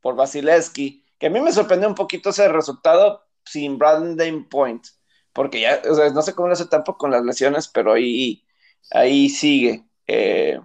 por 0.00 0.16
Vasilevsky, 0.16 1.04
que 1.18 1.26
a 1.26 1.30
mí 1.30 1.40
me 1.40 1.52
sorprendió 1.52 1.88
un 1.88 1.94
poquito 1.94 2.30
ese 2.30 2.48
resultado 2.48 3.24
sin 3.44 3.78
Brandon 3.78 4.48
Point, 4.48 4.86
porque 5.32 5.60
ya, 5.60 5.82
o 5.88 5.94
sea, 5.94 6.10
no 6.10 6.22
sé 6.22 6.34
cómo 6.34 6.48
lo 6.48 6.54
hace 6.54 6.66
tampoco 6.66 6.98
con 6.98 7.10
las 7.10 7.24
lesiones, 7.24 7.68
pero 7.68 7.92
ahí, 7.92 8.44
ahí 8.90 9.28
sigue. 9.28 9.84
Eh, 10.06 10.60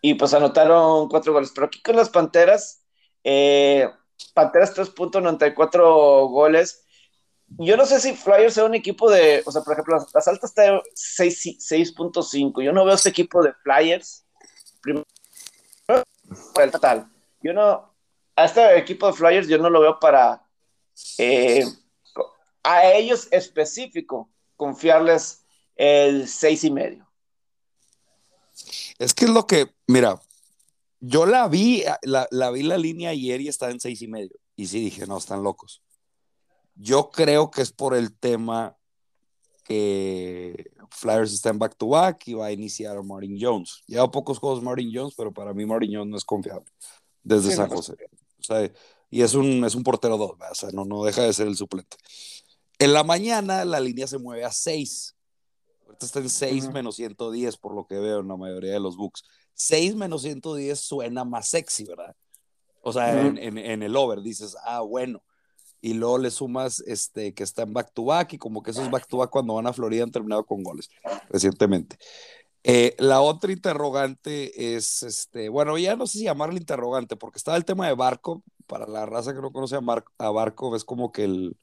y 0.00 0.14
pues 0.14 0.34
anotaron 0.34 1.08
cuatro 1.08 1.32
goles. 1.32 1.52
Pero 1.54 1.66
aquí 1.66 1.82
con 1.82 1.96
las 1.96 2.10
Panteras, 2.10 2.82
eh, 3.24 3.88
Panteras 4.34 4.76
3.94 4.76 6.28
goles. 6.28 6.84
Yo 7.58 7.76
no 7.76 7.84
sé 7.84 8.00
si 8.00 8.14
Flyers 8.14 8.54
sea 8.54 8.64
un 8.64 8.74
equipo 8.74 9.10
de, 9.10 9.42
o 9.44 9.50
sea, 9.50 9.62
por 9.62 9.72
ejemplo, 9.72 9.96
las, 10.14 10.28
altas 10.28 10.50
está 10.50 10.80
6.5. 10.94 12.62
Yo 12.62 12.72
no 12.72 12.84
veo 12.84 12.94
este 12.94 13.08
equipo 13.08 13.42
de 13.42 13.52
Flyers. 13.64 14.24
Primero, 14.80 15.04
el 16.62 16.70
total. 16.70 17.10
Yo 17.42 17.52
no, 17.52 17.92
a 18.36 18.44
este 18.44 18.78
equipo 18.78 19.08
de 19.08 19.14
Flyers 19.14 19.48
yo 19.48 19.58
no 19.58 19.68
lo 19.68 19.80
veo 19.80 19.98
para, 19.98 20.46
eh, 21.18 21.64
a 22.62 22.86
ellos 22.92 23.28
específico, 23.30 24.30
confiarles 24.56 25.44
el 25.74 26.28
seis 26.28 26.62
y 26.64 26.70
medio. 26.70 27.09
Es 28.98 29.14
que 29.14 29.26
es 29.26 29.30
lo 29.30 29.46
que, 29.46 29.74
mira, 29.86 30.20
yo 31.00 31.26
la 31.26 31.48
vi, 31.48 31.82
la, 32.02 32.50
vi 32.50 32.62
la 32.62 32.76
línea 32.78 33.10
ayer 33.10 33.40
y 33.40 33.48
estaba 33.48 33.72
en 33.72 33.80
seis 33.80 34.02
y 34.02 34.08
medio. 34.08 34.36
Y 34.56 34.66
sí 34.66 34.80
dije, 34.80 35.06
no, 35.06 35.18
están 35.18 35.42
locos. 35.42 35.82
Yo 36.74 37.10
creo 37.10 37.50
que 37.50 37.62
es 37.62 37.72
por 37.72 37.94
el 37.94 38.16
tema 38.18 38.76
que 39.64 40.70
Flyers 40.90 41.32
está 41.32 41.50
en 41.50 41.58
back 41.58 41.76
to 41.76 41.88
back 41.88 42.26
y 42.26 42.34
va 42.34 42.46
a 42.46 42.52
iniciar 42.52 42.96
a 42.96 43.02
Martin 43.02 43.38
Jones. 43.40 43.82
Lleva 43.86 44.10
pocos 44.10 44.38
juegos 44.38 44.62
Martin 44.62 44.90
Jones, 44.92 45.14
pero 45.16 45.32
para 45.32 45.54
mí 45.54 45.64
Martin 45.64 45.94
Jones 45.94 46.10
no 46.10 46.16
es 46.16 46.24
confiable 46.24 46.70
desde 47.22 47.54
San 47.54 47.70
José. 47.70 47.94
O 48.38 48.42
sea, 48.42 48.70
y 49.10 49.22
es 49.22 49.34
un, 49.34 49.64
es 49.64 49.74
un 49.74 49.82
portero 49.82 50.16
dos, 50.16 50.32
o 50.32 50.54
sea, 50.54 50.70
no, 50.72 50.84
no 50.84 51.04
deja 51.04 51.22
de 51.22 51.32
ser 51.32 51.46
el 51.48 51.56
suplente. 51.56 51.96
En 52.78 52.92
la 52.92 53.04
mañana 53.04 53.64
la 53.64 53.80
línea 53.80 54.06
se 54.06 54.18
mueve 54.18 54.44
a 54.44 54.52
está 56.06 56.20
en 56.20 56.30
6 56.30 56.70
menos 56.72 56.96
110 56.96 57.56
por 57.56 57.74
lo 57.74 57.86
que 57.86 57.98
veo 57.98 58.20
en 58.20 58.28
la 58.28 58.36
mayoría 58.36 58.72
de 58.72 58.80
los 58.80 58.96
books. 58.96 59.24
6 59.54 59.94
menos 59.96 60.22
110 60.22 60.78
suena 60.78 61.24
más 61.24 61.48
sexy, 61.48 61.84
¿verdad? 61.84 62.14
O 62.82 62.92
sea, 62.92 63.20
en, 63.26 63.82
el 63.82 63.96
over 63.96 64.22
dices, 64.22 64.56
ah, 64.64 64.80
bueno. 64.80 65.22
Y 65.82 65.94
luego 65.94 66.18
le 66.18 66.30
sumas 66.30 66.80
este, 66.80 67.32
que 67.32 67.42
está 67.42 67.62
en 67.62 67.72
back 67.72 67.92
to 67.94 68.04
back 68.04 68.34
y 68.34 68.38
como 68.38 68.62
que 68.62 68.70
esos 68.70 68.90
back 68.90 69.06
to 69.06 69.18
back 69.18 69.30
cuando 69.30 69.54
van 69.54 69.66
a 69.66 69.72
Florida 69.72 70.04
han 70.04 70.10
terminado 70.10 70.44
con 70.44 70.62
goles 70.62 70.90
recientemente. 71.30 71.96
Eh, 72.62 72.94
la 72.98 73.22
otra 73.22 73.52
interrogante 73.52 74.74
es, 74.76 75.02
este, 75.02 75.48
bueno, 75.48 75.78
ya 75.78 75.96
no 75.96 76.06
sé 76.06 76.18
si 76.18 76.24
llamarle 76.24 76.58
interrogante, 76.58 77.16
porque 77.16 77.38
estaba 77.38 77.56
el 77.56 77.64
tema 77.64 77.86
de 77.86 77.94
Barco, 77.94 78.42
para 78.66 78.86
la 78.86 79.06
raza 79.06 79.34
que 79.34 79.40
no 79.40 79.52
conoce 79.52 79.76
a, 79.76 79.80
Mar 79.80 80.04
a 80.18 80.30
Barco, 80.30 80.76
es 80.76 80.84
como 80.84 81.10
que 81.10 81.24
el, 81.24 81.56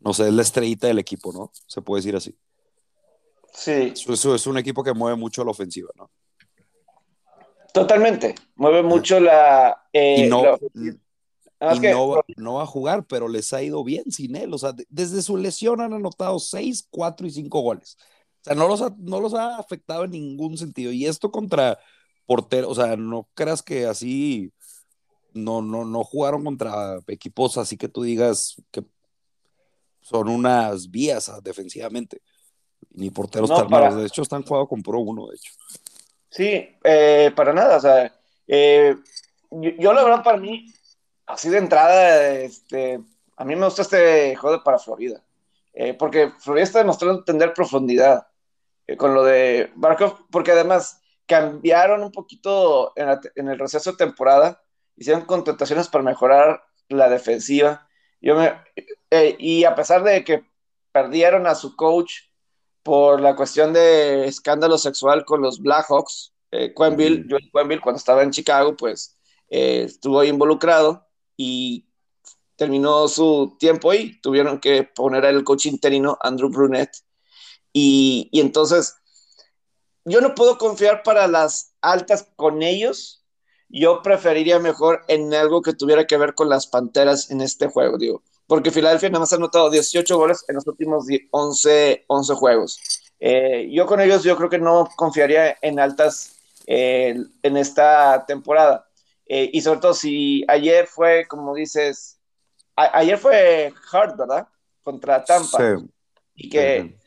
no 0.00 0.12
sé, 0.12 0.28
es 0.28 0.34
la 0.34 0.42
estrellita 0.42 0.88
del 0.88 0.98
equipo, 0.98 1.32
¿no? 1.32 1.52
Se 1.66 1.82
puede 1.82 2.00
decir 2.00 2.16
así. 2.16 2.36
Sí. 3.52 3.92
Eso, 4.08 4.34
es 4.34 4.46
un 4.46 4.58
equipo 4.58 4.82
que 4.82 4.92
mueve 4.92 5.16
mucho 5.16 5.44
la 5.44 5.50
ofensiva, 5.50 5.90
¿no? 5.96 6.10
Totalmente. 7.72 8.34
Mueve 8.56 8.82
mucho 8.82 9.20
la. 9.20 9.84
Eh, 9.92 10.24
y 10.26 10.28
no, 10.28 10.58
no, 12.36 12.54
va 12.54 12.62
a 12.62 12.66
jugar, 12.66 13.06
pero 13.06 13.28
les 13.28 13.52
ha 13.52 13.62
ido 13.62 13.84
bien 13.84 14.10
sin 14.10 14.34
él. 14.34 14.52
O 14.54 14.58
sea, 14.58 14.74
desde 14.88 15.22
su 15.22 15.36
lesión 15.36 15.80
han 15.80 15.92
anotado 15.92 16.38
6, 16.38 16.88
4 16.90 17.26
y 17.26 17.30
5 17.30 17.60
goles. 17.60 17.96
O 18.40 18.44
sea, 18.44 18.54
no 18.54 18.66
los, 18.66 18.80
ha, 18.80 18.94
no 18.98 19.20
los 19.20 19.34
ha 19.34 19.56
afectado 19.56 20.04
en 20.04 20.12
ningún 20.12 20.56
sentido. 20.56 20.90
Y 20.90 21.06
esto 21.06 21.30
contra 21.30 21.78
porteros, 22.26 22.70
o 22.70 22.74
sea, 22.74 22.96
no 22.96 23.28
creas 23.34 23.62
que 23.62 23.86
así 23.86 24.52
no, 25.34 25.62
no, 25.62 25.84
no 25.84 26.02
jugaron 26.04 26.44
contra 26.44 26.98
equipos 27.06 27.56
así 27.56 27.76
que 27.76 27.88
tú 27.88 28.02
digas 28.02 28.56
que 28.70 28.84
son 30.00 30.28
unas 30.28 30.90
vías 30.90 31.30
defensivamente 31.42 32.22
ni 32.92 33.10
porteros 33.10 33.50
tan 33.50 33.68
malos. 33.68 33.96
De 33.96 34.06
hecho, 34.06 34.22
están 34.22 34.42
jugados 34.42 34.68
con 34.68 34.82
Pro 34.82 35.00
uno, 35.00 35.28
de 35.28 35.36
hecho. 35.36 35.52
Sí, 36.28 36.76
eh, 36.84 37.32
para 37.34 37.52
nada. 37.52 37.76
O 37.76 37.80
sea, 37.80 38.14
eh, 38.46 38.96
yo, 39.50 39.92
la 39.92 40.04
verdad, 40.04 40.22
para 40.22 40.38
mí, 40.38 40.72
así 41.26 41.48
de 41.50 41.58
entrada, 41.58 42.30
este, 42.30 43.00
a 43.36 43.44
mí 43.44 43.56
me 43.56 43.66
gusta 43.66 43.82
este 43.82 44.36
juego 44.36 44.62
para 44.62 44.78
Florida. 44.78 45.22
Eh, 45.72 45.94
porque 45.94 46.32
Florida 46.38 46.64
está 46.64 46.78
demostrando 46.80 47.24
tener 47.24 47.54
profundidad 47.54 48.26
con 48.98 49.14
lo 49.14 49.22
de 49.22 49.70
Barkov, 49.76 50.26
porque 50.32 50.50
además 50.50 51.00
cambiaron 51.26 52.02
un 52.02 52.10
poquito 52.10 52.92
en, 52.96 53.48
el 53.48 53.56
receso 53.56 53.92
de 53.92 53.98
temporada, 53.98 54.64
hicieron 54.96 55.26
contrataciones 55.26 55.86
para 55.86 56.02
mejorar 56.02 56.64
la 56.88 57.08
defensiva. 57.08 57.86
Yo 58.20 58.34
me, 58.34 58.52
y 59.38 59.62
a 59.62 59.76
pesar 59.76 60.02
de 60.02 60.24
que 60.24 60.44
perdieron 60.90 61.46
a 61.46 61.54
su 61.54 61.76
coach 61.76 62.29
por 62.82 63.20
la 63.20 63.36
cuestión 63.36 63.72
de 63.72 64.26
escándalo 64.26 64.78
sexual 64.78 65.24
con 65.24 65.40
los 65.42 65.60
Blackhawks. 65.60 66.32
Eh, 66.50 66.74
Quenville, 66.74 67.26
Joel 67.28 67.50
Quenville, 67.52 67.80
cuando 67.80 67.98
estaba 67.98 68.22
en 68.22 68.30
Chicago, 68.30 68.76
pues 68.76 69.18
eh, 69.48 69.84
estuvo 69.84 70.24
involucrado 70.24 71.06
y 71.36 71.86
terminó 72.56 73.08
su 73.08 73.56
tiempo 73.58 73.90
ahí. 73.90 74.20
Tuvieron 74.20 74.60
que 74.60 74.84
poner 74.84 75.26
al 75.26 75.44
coach 75.44 75.66
interino, 75.66 76.18
Andrew 76.22 76.50
Brunet. 76.50 76.90
Y, 77.72 78.28
y 78.32 78.40
entonces, 78.40 78.96
yo 80.04 80.20
no 80.20 80.34
puedo 80.34 80.58
confiar 80.58 81.02
para 81.02 81.28
las 81.28 81.74
altas 81.80 82.28
con 82.36 82.62
ellos. 82.62 83.24
Yo 83.68 84.02
preferiría 84.02 84.58
mejor 84.58 85.04
en 85.06 85.32
algo 85.32 85.62
que 85.62 85.74
tuviera 85.74 86.06
que 86.06 86.16
ver 86.16 86.34
con 86.34 86.48
las 86.48 86.66
panteras 86.66 87.30
en 87.30 87.40
este 87.40 87.68
juego, 87.68 87.98
digo 87.98 88.22
porque 88.50 88.72
Filadelfia 88.72 89.08
nada 89.10 89.20
más 89.20 89.32
ha 89.32 89.36
anotado 89.36 89.70
18 89.70 90.16
goles 90.18 90.44
en 90.48 90.56
los 90.56 90.66
últimos 90.66 91.06
11, 91.30 92.04
11 92.08 92.34
juegos. 92.34 92.80
Eh, 93.20 93.70
yo 93.70 93.86
con 93.86 94.00
ellos 94.00 94.24
yo 94.24 94.36
creo 94.36 94.50
que 94.50 94.58
no 94.58 94.88
confiaría 94.96 95.56
en 95.62 95.78
altas 95.78 96.36
eh, 96.66 97.14
en 97.44 97.56
esta 97.56 98.26
temporada. 98.26 98.88
Eh, 99.24 99.50
y 99.52 99.60
sobre 99.60 99.78
todo 99.78 99.94
si 99.94 100.44
ayer 100.48 100.88
fue, 100.88 101.28
como 101.28 101.54
dices, 101.54 102.18
ayer 102.74 103.18
fue 103.18 103.72
Hart, 103.92 104.16
¿verdad? 104.18 104.48
Contra 104.82 105.24
Tampa. 105.24 105.58
Sí. 105.58 105.86
Y 106.34 106.48
que 106.48 106.98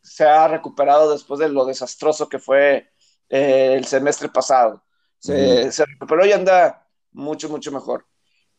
se 0.00 0.24
ha 0.24 0.48
recuperado 0.48 1.12
después 1.12 1.38
de 1.40 1.50
lo 1.50 1.66
desastroso 1.66 2.26
que 2.26 2.38
fue 2.38 2.90
el 3.28 3.84
semestre 3.84 4.30
pasado. 4.30 4.82
Se, 5.18 5.70
se 5.72 5.84
recuperó 5.84 6.24
y 6.24 6.32
anda 6.32 6.88
mucho, 7.12 7.50
mucho 7.50 7.70
mejor. 7.70 8.06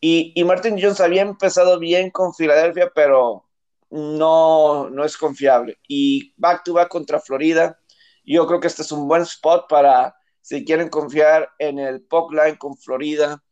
Y, 0.00 0.44
Martin 0.44 0.78
Jones 0.80 1.00
había 1.00 1.22
empezado 1.22 1.78
bien 1.78 2.10
con 2.10 2.32
Filadelfia, 2.32 2.92
pero 2.94 3.46
no, 3.90 4.88
no 4.90 5.04
es 5.04 5.16
confiable. 5.16 5.78
Y 5.88 6.32
back 6.36 6.62
to 6.64 6.74
back 6.74 6.88
contra 6.88 7.20
Florida, 7.20 7.78
yo 8.24 8.46
creo 8.46 8.60
que 8.60 8.68
este 8.68 8.82
es 8.82 8.92
un 8.92 9.08
buen 9.08 9.22
spot 9.22 9.66
para 9.68 10.14
si 10.40 10.64
quieren 10.64 10.88
confiar 10.88 11.50
en 11.58 11.78
el 11.78 12.02
puck 12.02 12.32
line 12.32 12.58
con 12.58 12.76
Florida 12.76 13.42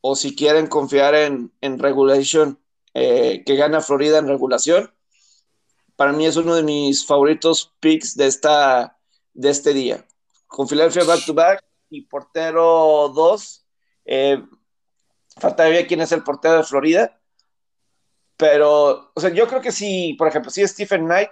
o 0.00 0.14
si 0.14 0.36
quieren 0.36 0.68
confiar 0.68 1.14
en, 1.14 1.52
en 1.60 1.78
regulation, 1.78 2.60
eh, 2.94 3.42
que 3.44 3.56
gana 3.56 3.80
Florida 3.80 4.18
en 4.18 4.28
regulación. 4.28 4.92
Para 5.96 6.12
mí 6.12 6.26
es 6.26 6.36
uno 6.36 6.54
de 6.54 6.62
mis 6.62 7.04
favoritos 7.04 7.74
picks 7.80 8.16
de, 8.16 8.26
esta, 8.26 8.98
de 9.34 9.50
este 9.50 9.74
día. 9.74 10.06
Con 10.46 10.68
Filadelfia 10.68 11.04
back 11.04 11.26
to 11.26 11.34
back 11.34 11.64
y 11.90 12.02
portero 12.02 13.08
2. 13.14 13.66
Falta 15.38 15.64
ver 15.64 15.86
quién 15.86 16.00
es 16.00 16.12
el 16.12 16.22
portero 16.22 16.58
de 16.58 16.64
Florida. 16.64 17.18
Pero, 18.36 19.10
o 19.14 19.20
sea, 19.20 19.30
yo 19.30 19.48
creo 19.48 19.60
que 19.60 19.72
si, 19.72 20.14
por 20.14 20.28
ejemplo, 20.28 20.50
si 20.50 20.62
es 20.62 20.70
Stephen 20.70 21.04
Knight, 21.06 21.30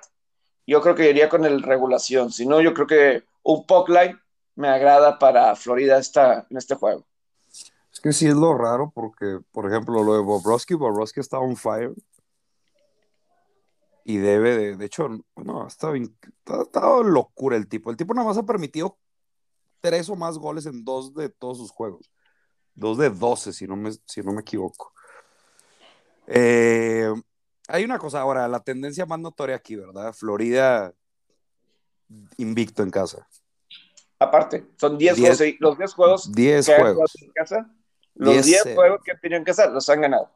yo 0.67 0.83
creo 0.83 0.95
que 0.95 1.09
iría 1.09 1.29
con 1.29 1.45
el 1.45 1.63
regulación. 1.63 2.33
Si 2.33 2.47
no, 2.47 2.61
yo 2.61 2.75
creo 2.75 2.87
que 2.87 3.25
un 3.45 3.65
puck 3.67 3.89
line 3.89 4.19
me 4.57 4.69
agrada 4.69 5.19
para 5.19 5.55
Florida 5.55 5.99
esta, 5.99 6.47
en 6.51 6.57
este 6.57 6.75
juego. 6.75 7.07
Es 7.93 8.01
que 8.03 8.13
sí 8.13 8.27
es 8.27 8.35
lo 8.35 8.59
raro 8.59 8.91
porque, 8.95 9.39
por 9.53 9.71
ejemplo, 9.71 10.03
lo 10.03 10.15
de 10.15 10.21
Bobrovsky, 10.21 10.75
Bobrovsky 10.75 11.21
está 11.21 11.39
on 11.39 11.57
fire. 11.57 11.95
Y 14.05 14.19
debe 14.19 14.57
de, 14.57 14.77
de 14.77 14.85
hecho, 14.85 15.09
no, 15.37 15.67
está, 15.67 15.93
está, 15.95 17.03
locura 17.03 17.57
el 17.57 17.69
tipo. 17.69 17.91
El 17.91 17.97
tipo 17.97 18.15
nada 18.15 18.27
más 18.27 18.39
ha 18.39 18.45
permitido 18.45 18.99
tres 19.81 20.09
o 20.09 20.17
más 20.17 20.39
goles 20.39 20.67
en 20.67 20.85
dos 20.85 21.15
de 21.15 21.29
todos 21.29 21.59
sus 21.59 21.71
juegos. 21.71 22.11
Dos 22.77 22.99
de 22.99 23.11
12, 23.11 23.53
si 23.53 23.67
no 23.67 23.75
me, 23.75 23.91
si 24.05 24.23
no 24.23 24.33
me 24.33 24.43
equivoco. 24.43 24.93
Eh, 26.27 27.13
hay 27.69 27.85
una 27.85 27.99
cosa 27.99 28.21
ahora, 28.21 28.47
la 28.47 28.61
tendencia 28.61 29.07
más 29.07 29.19
notoria 29.19 29.57
aquí, 29.57 29.75
¿verdad? 29.75 30.13
Florida 30.13 30.93
invicto 32.37 32.83
en 32.83 32.91
casa. 32.91 33.27
aparte. 34.19 34.67
Son 34.79 34.97
10 34.97 35.19
juegos, 35.19 35.41
los 35.59 35.79
10 35.79 35.95
juegos 35.95 36.33
10 36.33 36.67
juegos. 36.67 37.23
en 37.23 37.31
casa, 37.33 37.71
los 38.15 38.45
10 38.45 38.75
juegos 38.75 39.01
que 39.05 39.13
han 39.13 39.21
tenido 39.21 39.39
en 39.39 39.45
casa 39.45 39.67
los 39.67 39.89
han 39.89 40.03
ganado. 40.03 40.31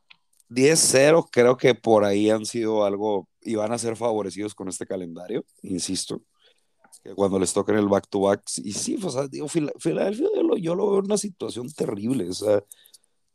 10-0, 0.50 1.28
creo 1.30 1.56
que 1.56 1.76
por 1.76 2.04
ahí 2.04 2.28
han 2.28 2.44
sido 2.44 2.84
algo 2.84 3.28
y 3.40 3.54
van 3.54 3.72
a 3.72 3.78
ser 3.78 3.96
favorecidos 3.96 4.52
con 4.54 4.68
este 4.68 4.84
calendario, 4.84 5.44
insisto. 5.62 6.20
Que 7.02 7.14
cuando 7.14 7.38
les 7.38 7.52
toquen 7.52 7.76
el 7.76 7.88
back-to-back, 7.88 8.42
y 8.58 8.72
sí, 8.72 8.98
o 9.02 9.10
sea, 9.10 9.26
digo, 9.26 9.48
Filadelfia, 9.48 10.28
yo 10.34 10.42
lo, 10.42 10.56
yo 10.56 10.74
lo 10.74 10.90
veo 10.90 10.98
en 10.98 11.06
una 11.06 11.16
situación 11.16 11.70
terrible, 11.72 12.28
o 12.28 12.34
sea, 12.34 12.62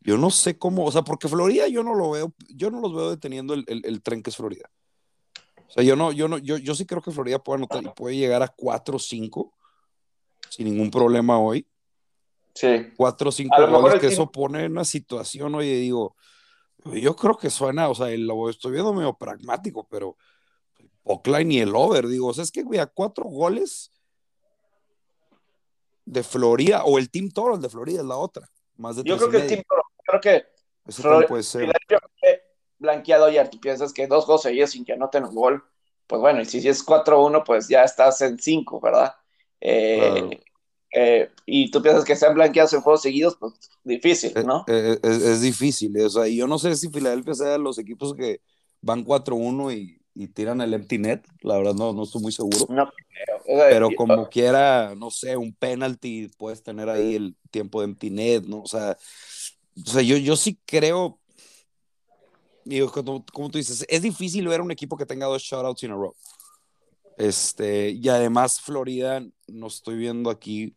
yo 0.01 0.19
no 0.19 0.29
sé 0.29 0.59
cómo, 0.59 0.85
o 0.85 0.91
sea, 0.91 1.01
porque 1.01 1.27
Florida 1.27 1.67
yo 1.67 1.83
no 1.83 1.95
lo 1.95 2.11
veo, 2.11 2.33
yo 2.49 2.69
no 2.69 2.79
los 2.79 2.93
veo 2.93 3.09
deteniendo 3.09 3.55
el, 3.55 3.65
el, 3.67 4.01
tren 4.03 4.21
que 4.21 4.29
es 4.29 4.37
Florida. 4.37 4.69
O 5.67 5.71
sea, 5.71 5.83
yo 5.83 5.95
no, 5.95 6.11
yo 6.11 6.27
no, 6.27 6.37
yo, 6.37 6.57
yo 6.57 6.75
sí 6.75 6.85
creo 6.85 7.01
que 7.01 7.09
Florida 7.09 7.39
puede 7.39 7.57
anotar 7.57 7.83
y 7.83 7.89
puede 7.89 8.15
llegar 8.15 8.43
a 8.43 8.47
4 8.47 8.99
5 8.99 9.51
sin 10.49 10.65
ningún 10.65 10.91
problema 10.91 11.39
hoy. 11.39 11.67
Sí. 12.53 12.67
4 12.95 13.31
5 13.31 13.67
goles, 13.67 13.99
que 13.99 14.07
eso 14.07 14.31
pone 14.31 14.65
en 14.65 14.73
una 14.73 14.85
situación, 14.85 15.55
oye, 15.55 15.75
digo, 15.77 16.15
yo 16.85 17.15
creo 17.15 17.35
que 17.35 17.49
suena, 17.49 17.89
o 17.89 17.95
sea, 17.95 18.15
lo 18.15 18.47
estoy 18.47 18.73
viendo 18.73 18.93
medio 18.93 19.17
pragmático, 19.17 19.87
pero 19.89 20.17
Oakland 21.05 21.51
y 21.51 21.59
el 21.59 21.75
over, 21.75 22.07
digo, 22.07 22.27
o 22.27 22.33
sea, 22.33 22.43
es 22.43 22.51
que, 22.51 22.63
güey, 22.63 22.79
a 22.79 22.87
cuatro 22.87 23.25
goles 23.25 23.91
de 26.03 26.23
Florida, 26.23 26.83
o 26.83 26.97
el 26.97 27.09
Team 27.09 27.29
Toro, 27.29 27.55
el 27.55 27.61
de 27.61 27.69
Florida 27.69 28.01
es 28.01 28.05
la 28.05 28.17
otra. 28.17 28.49
Más 28.75 28.95
de 28.95 29.03
yo 29.03 29.17
creo 29.17 29.29
que 29.29 29.37
el 29.37 29.47
Team 29.47 29.63
Toro, 29.67 29.83
creo 30.03 30.21
que 30.21 30.45
Eso 30.87 31.03
Florida, 31.03 31.27
puede 31.27 31.43
ser. 31.43 31.71
blanqueado 32.79 33.29
ya, 33.29 33.49
tú 33.49 33.59
piensas 33.59 33.93
que 33.93 34.07
dos 34.07 34.25
juegos 34.25 34.41
seguidos 34.41 34.71
sin 34.71 34.83
que 34.83 34.93
anoten 34.93 35.25
un 35.25 35.35
gol, 35.35 35.63
pues 36.07 36.19
bueno, 36.19 36.41
y 36.41 36.45
si 36.45 36.67
es 36.67 36.85
4-1, 36.85 37.43
pues 37.45 37.67
ya 37.67 37.83
estás 37.83 38.21
en 38.21 38.39
5, 38.39 38.81
¿verdad? 38.81 39.13
Eh, 39.61 40.39
eh, 40.91 41.29
y 41.45 41.69
tú 41.69 41.81
piensas 41.81 42.03
que 42.03 42.15
sean 42.15 42.33
blanqueados 42.33 42.73
en 42.73 42.81
juegos 42.81 43.01
seguidos, 43.03 43.37
pues 43.39 43.53
difícil, 43.83 44.33
eh, 44.35 44.43
¿no? 44.43 44.63
Es, 44.67 44.99
es, 45.03 45.41
difícil, 45.41 45.99
o 46.01 46.09
sea, 46.09 46.27
y 46.27 46.37
yo 46.37 46.47
no 46.47 46.57
sé 46.57 46.75
si 46.75 46.89
Filadelfia 46.89 47.33
sea 47.35 47.49
de 47.49 47.59
los 47.59 47.77
equipos 47.77 48.13
que 48.15 48.41
van 48.81 49.03
4-1 49.03 49.73
y, 49.75 50.04
y, 50.15 50.27
tiran 50.29 50.61
el 50.61 50.73
empty 50.73 50.97
net, 50.97 51.25
la 51.41 51.57
verdad 51.57 51.73
no, 51.73 51.93
no 51.93 52.03
estoy 52.03 52.21
muy 52.21 52.31
seguro. 52.31 52.65
No, 52.69 52.89
pero 53.45 53.89
como 53.95 54.29
quiera, 54.29 54.95
no 54.95 55.11
sé, 55.11 55.37
un 55.37 55.53
penalty, 55.53 56.29
puedes 56.37 56.63
tener 56.63 56.89
ahí 56.89 57.15
el 57.15 57.35
tiempo 57.51 57.81
de 57.81 57.85
empty 57.85 58.09
net, 58.09 58.43
¿no? 58.43 58.61
O 58.61 58.67
sea, 58.67 58.97
o 59.85 59.89
sea 59.89 60.01
yo, 60.01 60.17
yo 60.17 60.35
sí 60.35 60.59
creo, 60.65 61.19
digo, 62.63 62.91
como, 62.91 63.25
como, 63.33 63.49
tú 63.49 63.57
dices, 63.57 63.85
es 63.87 64.01
difícil 64.01 64.47
ver 64.47 64.61
un 64.61 64.71
equipo 64.71 64.97
que 64.97 65.05
tenga 65.05 65.27
dos 65.27 65.41
shutouts 65.41 65.83
in 65.83 65.91
a 65.91 65.95
row. 65.95 66.15
Este, 67.17 67.91
y 67.91 68.09
además 68.09 68.59
Florida, 68.59 69.23
no 69.47 69.67
estoy 69.67 69.95
viendo 69.95 70.29
aquí 70.29 70.75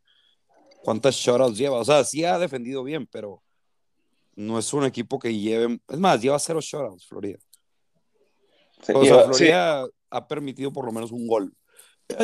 cuántas 0.83 1.15
shutouts 1.15 1.59
lleva. 1.59 1.79
O 1.79 1.85
sea, 1.85 2.05
sí 2.05 2.25
ha 2.25 2.39
defendido 2.39 2.85
bien, 2.85 3.07
pero 3.07 3.43
no 4.37 4.59
es 4.59 4.73
un 4.73 4.85
equipo 4.85 5.19
que 5.19 5.37
lleve. 5.37 5.81
Es 5.89 5.99
más, 5.99 6.21
lleva 6.23 6.39
cero 6.39 6.61
shutouts, 6.61 7.07
Florida. 7.07 7.39
O 8.95 9.05
sea, 9.05 9.25
Florida 9.25 9.87
ha 10.11 10.29
permitido 10.29 10.73
por 10.73 10.85
lo 10.85 10.93
menos 10.93 11.13
un 11.13 11.27
gol. 11.27 11.53
Yo 12.09 12.17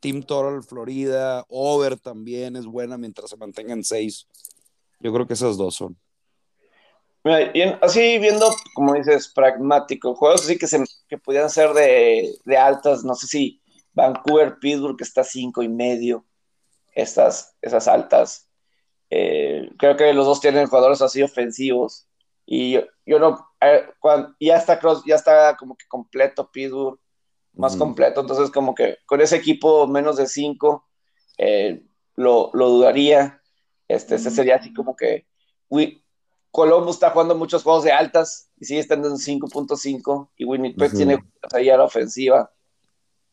Team 0.00 0.22
Total, 0.22 0.62
Florida, 0.62 1.44
Over 1.48 1.98
también 1.98 2.56
es 2.56 2.64
buena 2.64 2.96
mientras 2.96 3.30
se 3.30 3.36
mantengan 3.36 3.84
seis. 3.84 4.26
Yo 5.00 5.12
creo 5.12 5.26
que 5.26 5.34
esas 5.34 5.56
dos 5.56 5.74
son. 5.74 5.96
así 7.82 8.18
viendo, 8.18 8.50
como 8.74 8.94
dices, 8.94 9.28
pragmático, 9.28 10.14
juegos 10.14 10.42
así 10.44 10.56
que, 10.56 10.66
se, 10.66 10.82
que 11.08 11.18
pudieran 11.18 11.50
ser 11.50 11.74
de, 11.74 12.34
de 12.44 12.56
altas, 12.56 13.04
no 13.04 13.14
sé 13.14 13.26
si 13.26 13.60
Vancouver, 13.92 14.58
Pittsburgh, 14.58 14.96
que 14.96 15.04
está 15.04 15.24
cinco 15.24 15.62
y 15.62 15.68
medio, 15.68 16.24
estas, 16.94 17.54
esas 17.60 17.88
altas. 17.88 18.48
Eh, 19.10 19.70
creo 19.78 19.96
que 19.96 20.12
los 20.14 20.26
dos 20.26 20.40
tienen 20.40 20.66
jugadores 20.66 21.02
así 21.02 21.22
ofensivos. 21.22 22.06
Y 22.46 22.72
yo, 22.72 23.18
no, 23.18 23.49
cuando, 23.98 24.34
ya 24.40 24.56
está 24.56 24.78
Cross, 24.78 25.02
ya 25.06 25.16
está 25.16 25.56
como 25.56 25.76
que 25.76 25.86
completo 25.86 26.50
Pittsburgh, 26.50 26.98
más 27.54 27.76
completo. 27.76 28.20
Entonces, 28.20 28.50
como 28.50 28.74
que 28.74 28.98
con 29.06 29.20
ese 29.20 29.36
equipo 29.36 29.86
menos 29.86 30.16
de 30.16 30.26
cinco, 30.26 30.88
eh, 31.38 31.82
lo, 32.16 32.50
lo, 32.54 32.68
dudaría. 32.68 33.42
Este, 33.88 34.14
este 34.14 34.30
sería 34.30 34.56
así 34.56 34.72
como 34.72 34.94
que 34.94 35.26
Columbus 36.50 36.96
está 36.96 37.10
jugando 37.10 37.34
muchos 37.34 37.62
juegos 37.62 37.84
de 37.84 37.92
altas 37.92 38.50
y 38.58 38.64
sigue 38.64 38.80
estando 38.80 39.08
en 39.08 39.14
5.5 39.14 40.30
y 40.36 40.44
Winnipeg 40.44 40.92
tiene 40.92 41.18
ahí 41.52 41.70
a 41.70 41.76
la 41.76 41.84
ofensiva 41.84 42.50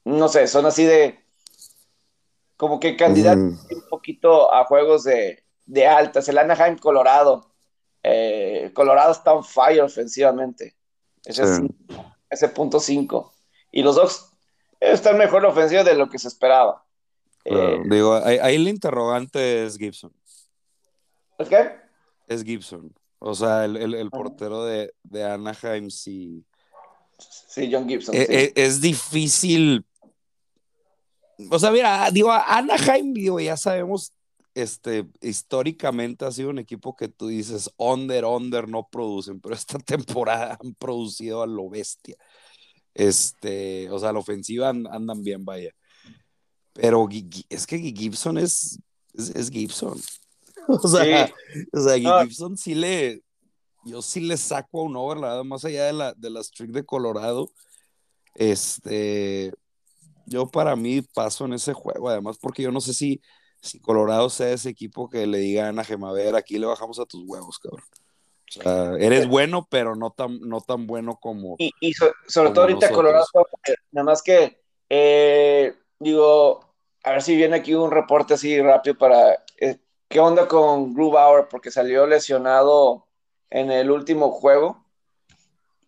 no 0.07 0.29
sé, 0.29 0.47
son 0.47 0.65
así 0.65 0.85
de 0.85 1.19
como 2.55 2.79
que 2.79 2.95
candidatos 2.95 3.67
un 3.69 3.89
poquito 3.89 4.53
a 4.53 4.63
juegos 4.63 5.03
de, 5.03 5.43
de 5.65 5.85
altas. 5.85 6.29
El 6.29 6.37
Anaheim 6.37 6.77
Colorado. 6.77 7.51
Eh, 8.09 8.71
Colorado 8.73 9.11
está 9.11 9.33
on 9.33 9.43
fire 9.43 9.81
ofensivamente. 9.81 10.75
Ese, 11.25 11.43
ese 12.29 12.49
punto 12.49 12.79
5. 12.79 13.33
Y 13.71 13.83
los 13.83 13.95
dos 13.95 14.31
están 14.79 15.17
mejor 15.17 15.45
ofensiva 15.45 15.83
de 15.83 15.95
lo 15.95 16.09
que 16.09 16.17
se 16.17 16.29
esperaba. 16.29 16.85
Eh, 17.43 17.81
digo, 17.85 18.15
ahí, 18.15 18.55
el 18.55 18.67
interrogante 18.67 19.65
es 19.65 19.77
Gibson. 19.77 20.13
¿Es 21.37 21.49
qué? 21.49 21.71
Es 22.27 22.43
Gibson. 22.43 22.93
O 23.19 23.33
sea, 23.33 23.65
el, 23.65 24.09
portero 24.09 24.63
de, 24.63 24.93
Anaheim 25.13 25.89
sí. 25.89 26.45
Sí, 27.17 27.69
John 27.71 27.89
Gibson. 27.89 28.15
E, 28.15 28.21
e, 28.29 28.53
es 28.55 28.79
difícil 28.79 29.83
o 31.51 31.59
sea, 31.59 31.71
mira, 31.71 32.09
digo, 32.11 32.31
Anaheim, 32.31 33.13
digo, 33.13 33.39
ya 33.39 33.57
sabemos, 33.57 34.11
este, 34.57 35.07
históricamente 35.21 36.25
ha 36.25 36.31
sido 36.31 36.49
un 36.49 36.57
equipo 36.57 36.95
que 36.95 37.07
tú 37.07 37.27
dices, 37.27 37.71
under, 37.77 38.25
under, 38.25 38.67
no 38.67 38.87
producen, 38.91 39.39
pero 39.39 39.53
esta 39.53 39.77
temporada 40.25 40.57
han 40.59 40.73
producido 40.73 41.43
a 41.43 41.47
lo 41.47 41.69
bestia. 41.69 42.17
Este, 42.95 43.87
o 43.91 43.99
sea, 43.99 44.11
la 44.11 44.17
ofensiva 44.17 44.69
andan 44.69 45.21
bien, 45.21 45.45
vaya. 45.45 45.71
Pero 46.73 47.07
es 47.49 47.67
que 47.67 47.77
Gibson 47.77 48.39
es, 48.39 48.79
es, 49.13 49.49
Gibson. 49.49 49.99
O 50.69 50.85
sea, 50.85 51.31
o 51.71 51.79
sea 51.79 52.11
ah. 52.11 52.23
Gibson 52.23 52.57
sí 52.57 52.75
le, 52.75 53.21
yo 53.85 54.01
sí 54.01 54.19
le 54.19 54.35
saco 54.35 54.81
a 54.81 54.83
un 54.83 54.97
over, 54.97 55.45
más 55.45 55.63
allá 55.63 55.85
de 55.85 55.93
la, 55.93 56.13
de 56.13 56.29
la 56.29 56.43
streak 56.43 56.71
de 56.71 56.83
Colorado. 56.83 57.49
Este, 58.35 59.53
yo 60.25 60.45
para 60.47 60.75
mí 60.75 61.01
paso 61.01 61.45
en 61.45 61.53
ese 61.53 61.71
juego, 61.71 62.09
además 62.09 62.37
porque 62.41 62.63
yo 62.63 62.71
no 62.71 62.81
sé 62.81 62.93
si, 62.93 63.21
si 63.61 63.79
Colorado 63.79 64.29
sea 64.29 64.51
anaje 64.51 64.69
equipo 64.69 65.09
que 65.09 65.27
le 65.27 65.39
diga 65.39 65.67
a 66.09 66.13
ver, 66.13 66.35
aquí 66.35 66.57
le 66.57 66.67
bajamos 66.67 66.99
a 66.99 67.05
tus 67.05 67.23
huevos, 67.25 67.59
cabrón. 67.59 67.83
O 68.49 68.61
sea, 68.61 68.93
eres 68.99 69.27
bueno, 69.27 69.67
pero 69.69 69.95
no 69.95 70.11
tan, 70.11 70.39
no 70.39 70.61
tan 70.61 70.87
bueno 70.87 71.17
como. 71.19 71.55
Y, 71.59 71.93
sobre 72.27 72.51
todo 72.51 72.61
ahorita 72.61 72.91
Colorado, 72.91 73.25
nada 73.91 74.05
más 74.05 74.21
que, 74.21 74.61
eh, 74.89 75.75
digo, 75.99 76.61
a 77.03 77.11
ver 77.11 77.21
si 77.21 77.35
viene 77.35 77.57
aquí 77.57 77.73
un 77.73 77.91
reporte 77.91 78.35
así 78.35 78.61
rápido 78.61 78.97
para. 78.97 79.43
Eh, 79.59 79.77
¿Qué 80.07 80.21
onda 80.21 80.47
con 80.47 80.93
Grubauer? 80.93 81.49
Porque 81.49 81.71
salió 81.71 82.07
lesionado 82.07 83.07
en 83.49 83.71
el 83.71 83.91
último 83.91 84.31
juego 84.31 84.85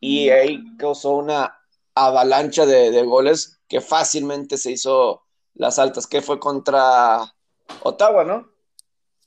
y 0.01 0.29
ahí 0.29 0.61
causó 0.77 1.11
una 1.11 1.57
avalancha 1.95 2.65
de 2.65 3.03
goles 3.03 3.61
que 3.69 3.79
fácilmente 3.79 4.57
se 4.57 4.71
hizo 4.71 5.23
las 5.53 5.79
altas, 5.79 6.07
que 6.07 6.21
fue 6.21 6.39
contra 6.39 7.33
Ottawa, 7.81 8.23
¿no? 8.23 8.49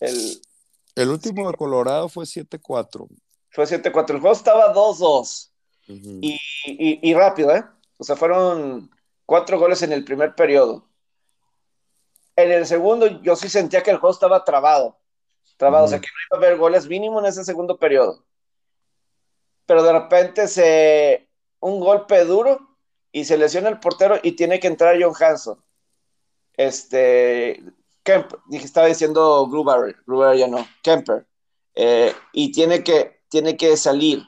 El, 0.01 0.43
el 0.95 1.09
último 1.09 1.51
de 1.51 1.57
Colorado 1.57 2.09
fue 2.09 2.25
7-4. 2.25 3.09
Fue 3.51 3.65
7-4. 3.65 4.11
El 4.11 4.21
juego 4.21 4.33
estaba 4.33 4.75
2-2. 4.75 5.51
y, 5.89 7.15
rápido, 7.15 7.55
¿eh? 7.55 7.65
O 7.99 8.05
sea, 8.05 8.17
fueron 8.17 8.91
cuatro 9.27 9.59
goles 9.59 9.83
en 9.83 9.93
el 9.93 10.05
primer 10.05 10.35
periodo. 10.35 10.89
En 12.37 12.51
el 12.51 12.67
segundo, 12.67 13.07
yo 13.23 13.37
sí 13.37 13.49
sentía 13.49 13.83
que 13.83 13.91
el 13.91 13.99
juego 13.99 14.13
estaba 14.13 14.45
trabado. 14.45 14.99
Trabado, 15.57 15.85
o 15.85 15.89
sea, 15.89 16.01
que 16.01 16.07
no 16.09 16.37
iba 16.37 16.45
a 16.45 16.47
haber 16.47 16.59
goles 16.59 16.89
mínimo 16.89 17.21
en 17.21 17.27
ese 17.27 17.45
segundo 17.45 17.79
periodo. 17.79 18.25
Pero 19.67 19.83
de 19.83 19.93
repente 19.93 20.49
se. 20.49 21.29
Un 21.61 21.79
golpe 21.79 22.25
duro 22.25 22.77
y 23.13 23.25
se 23.25 23.37
lesiona 23.37 23.69
el 23.69 23.79
portero 23.79 24.19
y 24.21 24.33
tiene 24.33 24.59
que 24.59 24.67
entrar 24.67 24.97
John 25.01 25.15
Hanson. 25.19 25.63
Este, 26.55 27.63
Kemper, 28.03 28.39
estaba 28.53 28.87
diciendo 28.87 29.47
Gruber, 29.49 29.97
Gruber 30.07 30.37
ya 30.37 30.49
no, 30.49 30.67
Kemper. 30.83 31.27
Eh, 31.75 32.15
y 32.33 32.53
tiene 32.53 32.83
que, 32.83 33.23
tiene 33.29 33.57
que 33.57 33.77
salir 33.77 34.23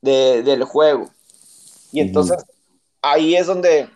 del 0.00 0.64
juego. 0.64 1.10
Y 1.92 2.00
entonces 2.00 2.44
ahí 3.00 3.36
es 3.36 3.46
donde 3.46 3.88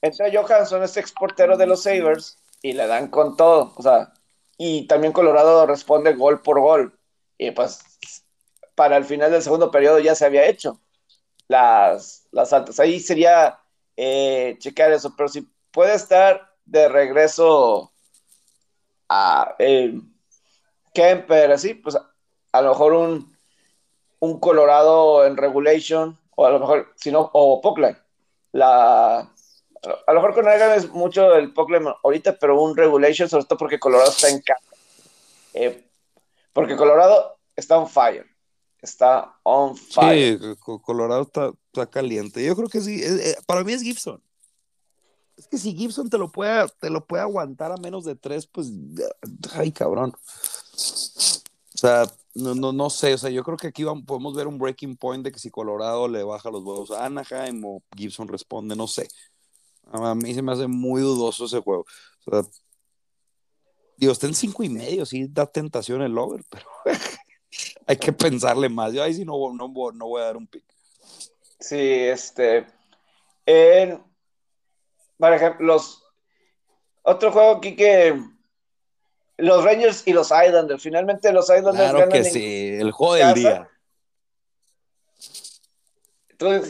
entra 0.00 0.30
Johansson, 0.32 0.82
este 0.82 1.00
exportero 1.00 1.56
de 1.56 1.66
los 1.66 1.82
Sabres, 1.82 2.38
y 2.62 2.72
le 2.72 2.86
dan 2.86 3.08
con 3.08 3.36
todo. 3.36 3.72
O 3.76 3.82
sea, 3.82 4.12
y 4.58 4.86
también 4.86 5.12
Colorado 5.12 5.66
responde 5.66 6.14
gol 6.14 6.40
por 6.42 6.60
gol. 6.60 6.98
Y 7.38 7.50
pues 7.50 7.80
para 8.74 8.96
el 8.96 9.04
final 9.04 9.30
del 9.30 9.42
segundo 9.42 9.70
periodo 9.70 9.98
ya 9.98 10.14
se 10.14 10.24
había 10.24 10.46
hecho 10.46 10.80
las, 11.48 12.26
las 12.30 12.52
altas. 12.52 12.80
Ahí 12.80 13.00
sería 13.00 13.60
eh, 13.96 14.56
checar 14.58 14.92
eso, 14.92 15.14
pero 15.16 15.28
si 15.28 15.48
puede 15.70 15.94
estar 15.94 16.54
de 16.64 16.88
regreso 16.88 17.92
a 19.08 19.54
eh, 19.58 20.00
Kemper, 20.92 21.52
así, 21.52 21.74
pues 21.74 21.96
a 22.52 22.62
lo 22.62 22.70
mejor 22.70 22.92
un, 22.94 23.36
un 24.20 24.40
Colorado 24.40 25.26
en 25.26 25.36
regulation, 25.36 26.18
o 26.34 26.46
a 26.46 26.50
lo 26.50 26.58
mejor, 26.58 26.92
si 26.96 27.10
no, 27.10 27.30
o 27.32 27.60
Pokline. 27.60 27.98
La, 28.52 29.18
a 29.18 30.12
lo 30.12 30.14
mejor 30.14 30.34
con 30.34 30.48
Egan 30.48 30.72
es 30.72 30.90
mucho 30.90 31.34
el 31.34 31.52
Pokline 31.52 31.88
ahorita, 32.02 32.38
pero 32.38 32.60
un 32.60 32.76
regulation, 32.76 33.28
sobre 33.28 33.44
todo 33.44 33.58
porque 33.58 33.78
Colorado 33.78 34.10
está 34.10 34.28
en 34.28 34.40
casa. 34.40 34.62
Eh, 35.54 35.84
porque 36.52 36.76
Colorado 36.76 37.38
está 37.54 37.78
on 37.78 37.88
fire. 37.88 38.26
Está 38.80 39.34
on 39.42 39.76
fire. 39.76 40.38
Sí, 40.38 40.56
Colorado 40.82 41.22
está, 41.22 41.50
está 41.72 41.86
caliente. 41.86 42.44
Yo 42.44 42.54
creo 42.56 42.68
que 42.68 42.80
sí. 42.80 43.02
Eh, 43.02 43.30
eh, 43.30 43.36
para 43.46 43.64
mí 43.64 43.72
es 43.72 43.82
Gibson. 43.82 44.22
Es 45.36 45.46
que 45.48 45.58
si 45.58 45.74
Gibson 45.74 46.08
te 46.08 46.18
lo 46.18 46.30
puede, 46.30 46.66
te 46.80 46.90
lo 46.90 47.04
puede 47.04 47.22
aguantar 47.22 47.70
a 47.70 47.76
menos 47.76 48.04
de 48.04 48.16
tres, 48.16 48.46
pues, 48.46 48.72
ay, 49.52 49.70
cabrón. 49.70 50.12
O 50.14 51.78
sea, 51.78 52.04
no, 52.34 52.54
no, 52.54 52.72
no 52.72 52.90
sé, 52.90 53.14
o 53.14 53.18
sea, 53.18 53.30
yo 53.30 53.44
creo 53.44 53.56
que 53.56 53.66
aquí 53.66 53.84
vamos, 53.84 54.04
podemos 54.06 54.34
ver 54.34 54.46
un 54.46 54.58
breaking 54.58 54.96
point 54.96 55.24
de 55.24 55.32
que 55.32 55.38
si 55.38 55.50
Colorado 55.50 56.08
le 56.08 56.22
baja 56.22 56.50
los 56.50 56.62
huevos 56.62 56.90
a 56.90 57.04
Anaheim 57.04 57.62
o 57.64 57.82
Gibson 57.94 58.28
responde, 58.28 58.74
no 58.74 58.86
sé. 58.86 59.08
A 59.92 60.14
mí 60.14 60.34
se 60.34 60.42
me 60.42 60.52
hace 60.52 60.66
muy 60.66 61.02
dudoso 61.02 61.44
ese 61.44 61.60
juego. 61.60 61.86
O 62.24 62.30
sea, 62.30 62.50
digo, 63.96 64.12
está 64.12 64.26
en 64.26 64.34
cinco 64.34 64.62
y 64.62 64.68
medio, 64.68 65.06
sí 65.06 65.28
da 65.28 65.46
tentación 65.46 66.02
el 66.02 66.16
over, 66.18 66.42
pero 66.48 66.66
hay 67.86 67.96
que 67.96 68.12
pensarle 68.12 68.68
más. 68.68 68.92
Yo 68.92 69.02
ahí 69.02 69.14
sí 69.14 69.24
no, 69.24 69.36
no, 69.54 69.68
no 69.68 70.06
voy 70.06 70.22
a 70.22 70.24
dar 70.24 70.36
un 70.36 70.46
pick. 70.46 70.64
Sí, 71.60 71.76
este. 71.78 72.66
En, 73.46 74.02
por 75.18 75.32
ejemplo, 75.32 75.66
los. 75.66 76.02
Otro 77.02 77.30
juego 77.30 77.52
aquí 77.56 77.76
que 77.76 78.20
los 79.38 79.64
Rangers 79.64 80.02
y 80.06 80.12
los 80.12 80.30
Islanders. 80.30 80.82
Finalmente 80.82 81.32
los 81.32 81.44
Islanders 81.44 81.90
claro 81.90 82.08
que 82.08 82.24
sí, 82.24 82.76
el 82.78 82.90
juego 82.90 83.14
del 83.14 83.34
día. 83.34 83.70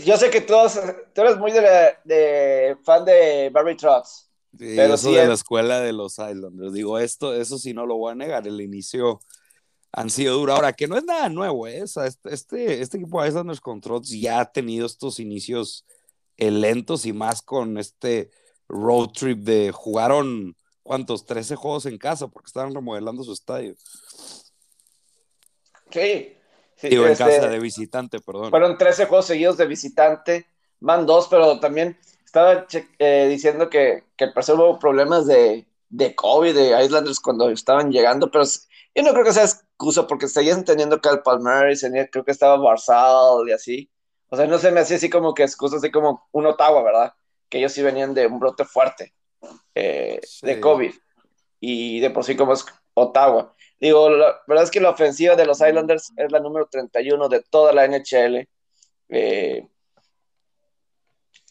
yo 0.04 0.16
sé 0.16 0.30
que 0.30 0.40
todos, 0.40 0.78
tú 1.14 1.20
eres 1.20 1.38
muy 1.38 1.52
de, 1.52 2.76
fan 2.85 3.04
de 3.04 3.50
Barry 3.50 3.76
Trotz. 3.76 4.26
Sí, 4.59 4.72
pero 4.74 4.94
eso 4.94 5.12
de 5.12 5.26
la 5.26 5.35
escuela 5.35 5.80
de 5.80 5.92
los 5.92 6.12
Islanders. 6.12 6.72
Digo, 6.72 6.98
esto, 6.98 7.35
eso 7.35 7.59
sí 7.59 7.74
no 7.74 7.85
lo 7.85 7.96
voy 7.96 8.12
a 8.12 8.14
negar. 8.14 8.46
El 8.46 8.61
inicio 8.61 9.20
han 9.92 10.11
sido 10.11 10.35
duro. 10.37 10.54
Ahora, 10.54 10.72
que 10.72 10.88
no 10.88 10.96
es 10.96 11.04
nada 11.04 11.28
nuevo, 11.28 11.66
¿eh? 11.66 11.82
este, 11.82 12.06
este, 12.30 12.80
este, 12.80 12.96
equipo 12.96 13.22
de 13.22 13.28
Islanders 13.28 13.61
con 13.61 13.80
Trotz 13.80 14.09
ya 14.09 14.40
ha 14.40 14.50
tenido 14.50 14.87
estos 14.87 15.20
inicios 15.20 15.85
lentos 16.38 17.07
y 17.07 17.12
más 17.12 17.42
con 17.42 17.79
este 17.79 18.31
road 18.68 19.09
trip 19.09 19.38
de 19.38 19.72
jugaron 19.72 20.57
¿cuántos? 20.87 21.27
13 21.27 21.57
juegos 21.57 21.85
en 21.87 21.99
casa 21.99 22.29
porque 22.29 22.46
estaban 22.46 22.75
remodelando 22.75 23.22
su 23.22 23.33
estadio. 23.33 23.75
Sí. 25.90 26.37
sí 26.77 26.88
Digo, 26.88 27.05
en 27.05 27.12
este, 27.12 27.25
casa 27.25 27.49
de 27.49 27.59
visitante, 27.59 28.20
perdón. 28.20 28.51
Fueron 28.51 28.79
13 28.79 29.07
juegos 29.07 29.27
seguidos 29.27 29.57
de 29.57 29.66
visitante, 29.66 30.46
van 30.81 31.05
dos, 31.05 31.29
pero 31.29 31.61
también 31.61 31.99
estaba 32.25 32.66
eh, 32.99 33.27
diciendo 33.29 33.68
que, 33.68 34.05
que 34.16 34.27
hubo 34.27 34.79
problemas 34.79 35.27
de, 35.27 35.66
de 35.88 36.14
COVID 36.14 36.55
de 36.55 36.85
Islanders 36.85 37.20
cuando 37.20 37.51
estaban 37.51 37.90
llegando, 37.90 38.31
pero 38.31 38.44
yo 38.44 39.03
no 39.03 39.12
creo 39.12 39.25
que 39.25 39.33
sea 39.33 39.44
excusa 39.44 40.07
porque 40.07 40.29
seguían 40.29 40.64
teniendo 40.64 41.01
Cal 41.01 41.22
Palmer 41.22 41.72
y 41.72 42.11
creo 42.11 42.25
que 42.25 42.31
estaba 42.31 42.57
Barzal 42.57 43.49
y 43.49 43.53
así. 43.53 43.90
O 44.29 44.37
sea, 44.37 44.47
no 44.47 44.59
se 44.59 44.71
me 44.71 44.81
hacía 44.81 44.97
así 44.97 45.09
como 45.09 45.35
que 45.35 45.43
excusa, 45.43 45.77
así 45.77 45.91
como 45.91 46.27
un 46.33 46.47
Ottawa, 46.47 46.83
¿verdad? 46.83 47.12
Que 47.49 47.59
ellos 47.59 47.73
sí 47.73 47.83
venían 47.83 48.15
de 48.15 48.27
un 48.27 48.39
brote 48.39 48.65
fuerte. 48.65 49.15
Eh, 49.75 50.21
de 50.43 50.61
COVID. 50.61 50.93
Y 51.61 52.01
de 52.01 52.11
por 52.11 52.25
sí 52.25 52.37
como 52.37 52.53
es 52.53 52.65
Ottawa. 52.95 53.55
Digo, 53.81 54.11
la 54.11 54.41
verdad 54.47 54.65
es 54.65 54.71
que 54.71 54.81
la 54.81 54.91
ofensiva 54.91 55.37
de 55.37 55.47
los 55.47 55.61
Islanders 55.61 56.12
es 56.17 56.33
la 56.33 56.41
número 56.41 56.67
31 56.67 57.29
de 57.29 57.43
toda 57.43 57.73
la 57.73 57.87
NHL. 57.87 58.49
Eh, 59.09 59.69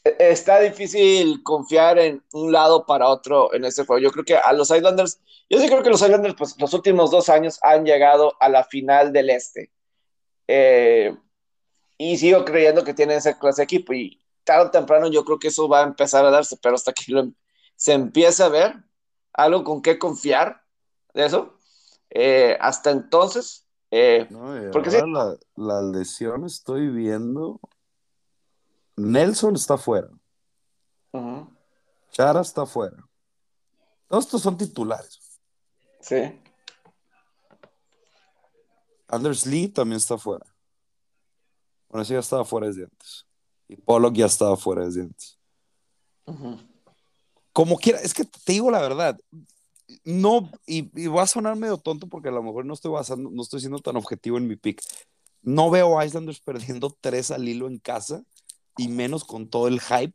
está 0.04 0.60
difícil 0.60 1.42
confiar 1.44 1.98
en 2.00 2.24
un 2.34 2.52
lado 2.52 2.86
para 2.86 3.08
otro 3.08 3.54
en 3.54 3.66
este 3.66 3.86
juego. 3.86 4.02
Yo 4.02 4.12
creo 4.12 4.26
que 4.26 4.38
a 4.38 4.54
los 4.54 4.70
Islanders, 4.70 5.20
yo 5.50 5.60
sí 5.60 5.68
creo 5.68 5.84
que 5.84 5.90
los 5.90 6.02
Islanders, 6.02 6.36
pues 6.38 6.56
los 6.60 6.74
últimos 6.74 7.12
dos 7.12 7.30
años 7.30 7.60
han 7.62 7.86
llegado 7.86 8.34
a 8.40 8.50
la 8.50 8.64
final 8.64 9.14
del 9.14 9.30
Este. 9.30 9.72
Eh, 10.48 11.16
y 11.98 12.18
sigo 12.18 12.46
creyendo 12.46 12.84
que 12.84 12.94
tienen 12.94 13.18
ese 13.18 13.38
clase 13.38 13.62
de 13.62 13.64
equipo. 13.66 13.94
Y 13.94 14.22
tarde 14.44 14.68
o 14.68 14.72
temprano 14.72 15.08
yo 15.08 15.24
creo 15.26 15.40
que 15.40 15.48
eso 15.50 15.68
va 15.68 15.82
a 15.82 15.88
empezar 15.88 16.26
a 16.26 16.32
darse, 16.32 16.58
pero 16.62 16.76
hasta 16.76 16.94
que 16.94 17.12
lo, 17.12 17.32
se 17.76 17.94
empieza 17.94 18.46
a 18.46 18.50
ver 18.50 18.84
algo 19.34 19.64
con 19.64 19.82
qué 19.82 20.00
confiar 20.00 20.64
de 21.14 21.26
eso. 21.26 21.58
Eh, 22.10 22.58
hasta 22.62 22.92
entonces, 22.92 23.66
eh, 23.92 24.28
porque 24.72 24.92
sí. 24.92 24.98
la, 25.06 25.36
la, 25.56 25.82
lesión 25.82 26.46
estoy 26.46 26.90
viendo. 26.90 27.60
Nelson 28.96 29.56
está 29.56 29.78
fuera. 29.78 30.10
Chara 32.12 32.42
está 32.42 32.66
fuera. 32.66 32.98
Todos 34.08 34.26
estos 34.26 34.42
son 34.42 34.58
titulares. 34.58 35.40
Sí. 36.00 36.42
Anders 39.08 39.46
Lee 39.46 39.68
también 39.68 39.98
está 39.98 40.18
fuera. 40.18 40.46
Bueno, 41.90 42.04
ese 42.04 42.14
ya 42.14 42.20
estaba 42.20 42.46
fuera 42.46 42.68
desde 42.68 42.84
antes. 42.84 43.26
Y 43.68 43.76
Pollock 43.78 44.16
ya 44.16 44.26
estaba 44.26 44.58
fuera 44.58 44.86
desde 44.86 45.02
antes 45.02 45.40
como 47.56 47.78
quiera, 47.78 48.00
es 48.00 48.14
que 48.14 48.26
te 48.26 48.52
digo 48.52 48.70
la 48.70 48.82
verdad, 48.82 49.18
no, 50.04 50.52
y, 50.66 50.90
y, 51.02 51.08
va 51.08 51.24
a 51.24 51.28
sonar 51.28 51.56
medio 51.56 51.78
tonto 51.78 52.08
porque 52.08 52.28
a 52.28 52.32
lo 52.34 52.44
mejor 52.44 52.66
no 52.66 52.74
estoy 52.74 52.92
basando, 52.92 53.30
no 53.30 53.42
estoy 53.42 53.62
siendo 53.62 53.80
tan 53.80 53.96
objetivo 53.96 54.38
en 54.38 54.46
mi 54.46 54.58
pick. 54.58 54.82
No 55.42 55.70
veo 55.70 55.98
a 55.98 56.06
Islanders 56.06 56.42
perdiendo 56.42 56.96
tres 57.00 57.32
al 57.32 57.48
hilo 57.48 57.68
en 57.68 57.78
casa 57.78 58.24
y 58.78 58.90
menos 58.90 59.24
con 59.24 59.48
todo 59.48 59.70
el 59.70 59.80
hype 59.80 60.14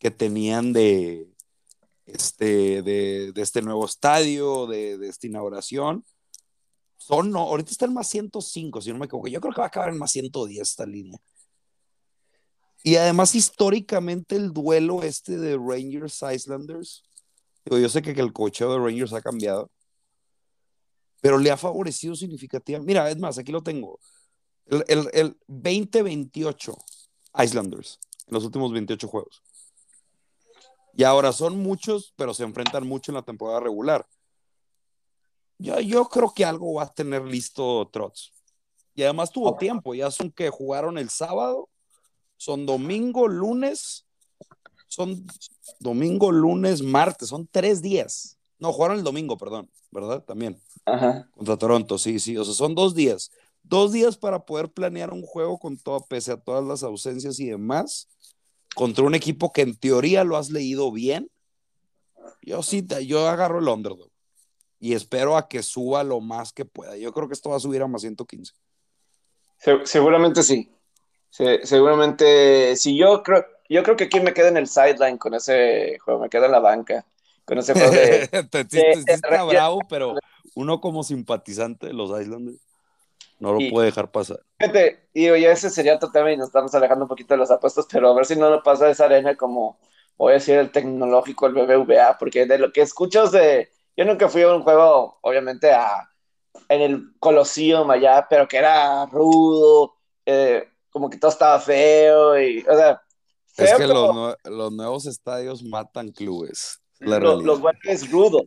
que 0.00 0.10
tenían 0.10 0.72
de 0.72 1.28
este, 2.06 2.82
de, 2.82 3.30
de 3.32 3.42
este 3.42 3.62
nuevo 3.62 3.84
estadio, 3.84 4.66
de, 4.66 4.98
de, 4.98 5.08
esta 5.08 5.28
inauguración. 5.28 6.04
Son, 7.00 7.30
no, 7.30 7.40
ahorita 7.40 7.70
está 7.70 7.86
en 7.86 7.94
más 7.94 8.08
105, 8.08 8.82
si 8.82 8.92
no 8.92 8.98
me 8.98 9.06
equivoco. 9.06 9.26
Yo 9.26 9.40
creo 9.40 9.54
que 9.54 9.60
va 9.60 9.64
a 9.64 9.68
acabar 9.68 9.88
en 9.88 9.96
más 9.96 10.12
110 10.12 10.60
esta 10.60 10.84
línea. 10.84 11.18
Y 12.82 12.96
además, 12.96 13.34
históricamente, 13.34 14.36
el 14.36 14.52
duelo 14.52 15.02
este 15.02 15.38
de 15.38 15.56
Rangers 15.56 16.22
Islanders, 16.30 17.02
yo 17.64 17.88
sé 17.88 18.02
que, 18.02 18.10
el 18.10 18.34
cocheo 18.34 18.70
de 18.72 18.78
Rangers 18.78 19.14
ha 19.14 19.22
cambiado, 19.22 19.70
pero 21.22 21.38
le 21.38 21.50
ha 21.50 21.56
favorecido 21.56 22.14
significativamente. 22.14 22.86
Mira, 22.86 23.10
es 23.10 23.18
más, 23.18 23.38
aquí 23.38 23.50
lo 23.50 23.62
tengo. 23.62 23.98
El, 24.66 24.84
el, 24.86 25.08
el 25.14 25.38
2028 25.48 26.76
Islanders 27.42 27.98
en 28.26 28.34
los 28.34 28.44
últimos 28.44 28.72
28 28.72 29.08
juegos. 29.08 29.42
Y 30.94 31.04
ahora 31.04 31.32
son 31.32 31.58
muchos, 31.58 32.12
pero 32.16 32.34
se 32.34 32.44
enfrentan 32.44 32.86
mucho 32.86 33.10
en 33.10 33.16
la 33.16 33.22
temporada 33.22 33.60
regular. 33.60 34.06
Yo, 35.60 35.80
yo 35.80 36.06
creo 36.06 36.32
que 36.34 36.44
algo 36.44 36.74
va 36.74 36.84
a 36.84 36.92
tener 36.92 37.22
listo 37.22 37.88
Trots. 37.92 38.32
Y 38.94 39.02
además 39.02 39.30
tuvo 39.30 39.56
tiempo, 39.56 39.94
ya 39.94 40.10
son 40.10 40.30
que 40.30 40.50
jugaron 40.50 40.98
el 40.98 41.10
sábado 41.10 41.68
son 42.40 42.64
domingo, 42.64 43.28
lunes, 43.28 44.06
son 44.88 45.26
domingo, 45.78 46.32
lunes, 46.32 46.82
martes, 46.82 47.28
son 47.28 47.46
tres 47.46 47.82
días. 47.82 48.38
No, 48.58 48.72
jugaron 48.72 48.96
el 48.96 49.04
domingo, 49.04 49.36
perdón, 49.36 49.70
¿verdad? 49.90 50.24
También. 50.24 50.58
Ajá. 50.86 51.28
Contra 51.32 51.58
Toronto, 51.58 51.98
sí, 51.98 52.18
sí, 52.18 52.38
o 52.38 52.44
sea, 52.46 52.54
son 52.54 52.74
dos 52.74 52.94
días. 52.94 53.30
Dos 53.62 53.92
días 53.92 54.16
para 54.16 54.46
poder 54.46 54.72
planear 54.72 55.12
un 55.12 55.20
juego 55.20 55.58
con 55.58 55.76
todo, 55.76 56.00
pese 56.06 56.32
a 56.32 56.40
todas 56.40 56.64
las 56.64 56.82
ausencias 56.82 57.38
y 57.40 57.50
demás, 57.50 58.08
contra 58.74 59.04
un 59.04 59.14
equipo 59.14 59.52
que 59.52 59.60
en 59.60 59.76
teoría 59.76 60.24
lo 60.24 60.38
has 60.38 60.48
leído 60.48 60.90
bien. 60.90 61.30
Yo 62.40 62.62
sí, 62.62 62.86
yo 63.06 63.28
agarro 63.28 63.58
el 63.58 63.68
underdog 63.68 64.09
y 64.80 64.94
espero 64.94 65.36
a 65.36 65.48
que 65.48 65.62
suba 65.62 66.02
lo 66.02 66.20
más 66.20 66.52
que 66.52 66.64
pueda. 66.64 66.96
Yo 66.96 67.12
creo 67.12 67.28
que 67.28 67.34
esto 67.34 67.50
va 67.50 67.56
a 67.56 67.60
subir 67.60 67.82
a 67.82 67.86
más 67.86 68.00
115. 68.00 68.52
seguramente 69.84 70.42
sí 70.42 70.68
seguramente, 71.30 72.76
si 72.76 72.96
yo 72.96 73.22
creo, 73.22 73.44
yo 73.68 73.82
creo 73.82 73.96
que 73.96 74.04
aquí 74.04 74.20
me 74.20 74.34
quedo 74.34 74.48
en 74.48 74.56
el 74.56 74.66
sideline 74.66 75.18
con 75.18 75.34
ese 75.34 75.98
juego, 76.00 76.20
me 76.20 76.28
quedo 76.28 76.46
en 76.46 76.52
la 76.52 76.60
banca 76.60 77.04
con 77.44 77.58
ese 77.58 77.72
juego 77.72 77.90
de. 77.90 78.28
está 79.06 79.44
bravo, 79.44 79.80
pero 79.88 80.14
uno 80.54 80.80
como 80.80 81.02
simpatizante 81.02 81.86
de 81.88 81.92
los 81.92 82.10
Islanders 82.20 82.58
no 83.38 83.52
lo 83.54 83.70
puede 83.70 83.86
dejar 83.86 84.10
pasar. 84.10 84.40
Fíjate, 84.58 85.08
digo, 85.14 85.36
ya 85.36 85.52
ese 85.52 85.70
sería 85.70 85.98
totalmente, 85.98 86.38
nos 86.38 86.48
estamos 86.48 86.74
alejando 86.74 87.06
un 87.06 87.08
poquito 87.08 87.34
de 87.34 87.38
los 87.38 87.50
apuestos, 87.50 87.86
pero 87.90 88.10
a 88.10 88.14
ver 88.14 88.26
si 88.26 88.36
no 88.36 88.50
nos 88.50 88.62
pasa 88.62 88.90
esa 88.90 89.06
arena 89.06 89.34
como, 89.34 89.78
voy 90.18 90.32
a 90.32 90.34
decir, 90.34 90.56
el 90.56 90.70
tecnológico, 90.70 91.46
el 91.46 91.54
BBVA, 91.54 92.18
porque 92.18 92.44
de 92.44 92.58
lo 92.58 92.72
que 92.72 92.82
escuchas 92.82 93.32
de. 93.32 93.70
Yo 94.00 94.06
nunca 94.06 94.30
fui 94.30 94.40
a 94.40 94.54
un 94.54 94.62
juego, 94.62 95.18
obviamente, 95.20 95.70
a 95.70 96.08
en 96.70 96.80
el 96.80 97.12
Colosseum 97.18 97.90
allá, 97.90 98.26
pero 98.30 98.48
que 98.48 98.56
era 98.56 99.04
rudo, 99.04 99.94
eh, 100.24 100.70
como 100.88 101.10
que 101.10 101.18
todo 101.18 101.30
estaba 101.30 101.60
feo 101.60 102.40
y, 102.40 102.64
o 102.66 102.74
sea... 102.74 103.02
es 103.58 103.74
que 103.74 103.86
los, 103.86 104.72
nuevos 104.72 105.04
estadios 105.04 105.62
matan 105.62 106.12
clubes. 106.12 106.80
los, 106.98 107.44
los 107.44 107.60
es 107.84 108.10
rudo. 108.10 108.40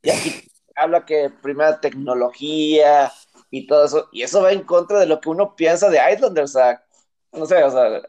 Y 0.00 0.10
aquí 0.10 0.48
habla 0.76 1.04
que 1.04 1.28
primera 1.42 1.80
tecnología 1.80 3.12
y 3.50 3.66
todo 3.66 3.86
eso, 3.86 4.08
y 4.12 4.22
eso 4.22 4.40
va 4.40 4.52
en 4.52 4.62
contra 4.62 5.00
de 5.00 5.06
lo 5.06 5.20
que 5.20 5.28
uno 5.28 5.56
piensa 5.56 5.90
de 5.90 5.98
Islanders, 6.14 6.54
o 6.54 6.58
sea, 6.60 6.84
no 7.32 7.46
sé, 7.46 7.60
o 7.64 7.70
sea, 7.72 8.00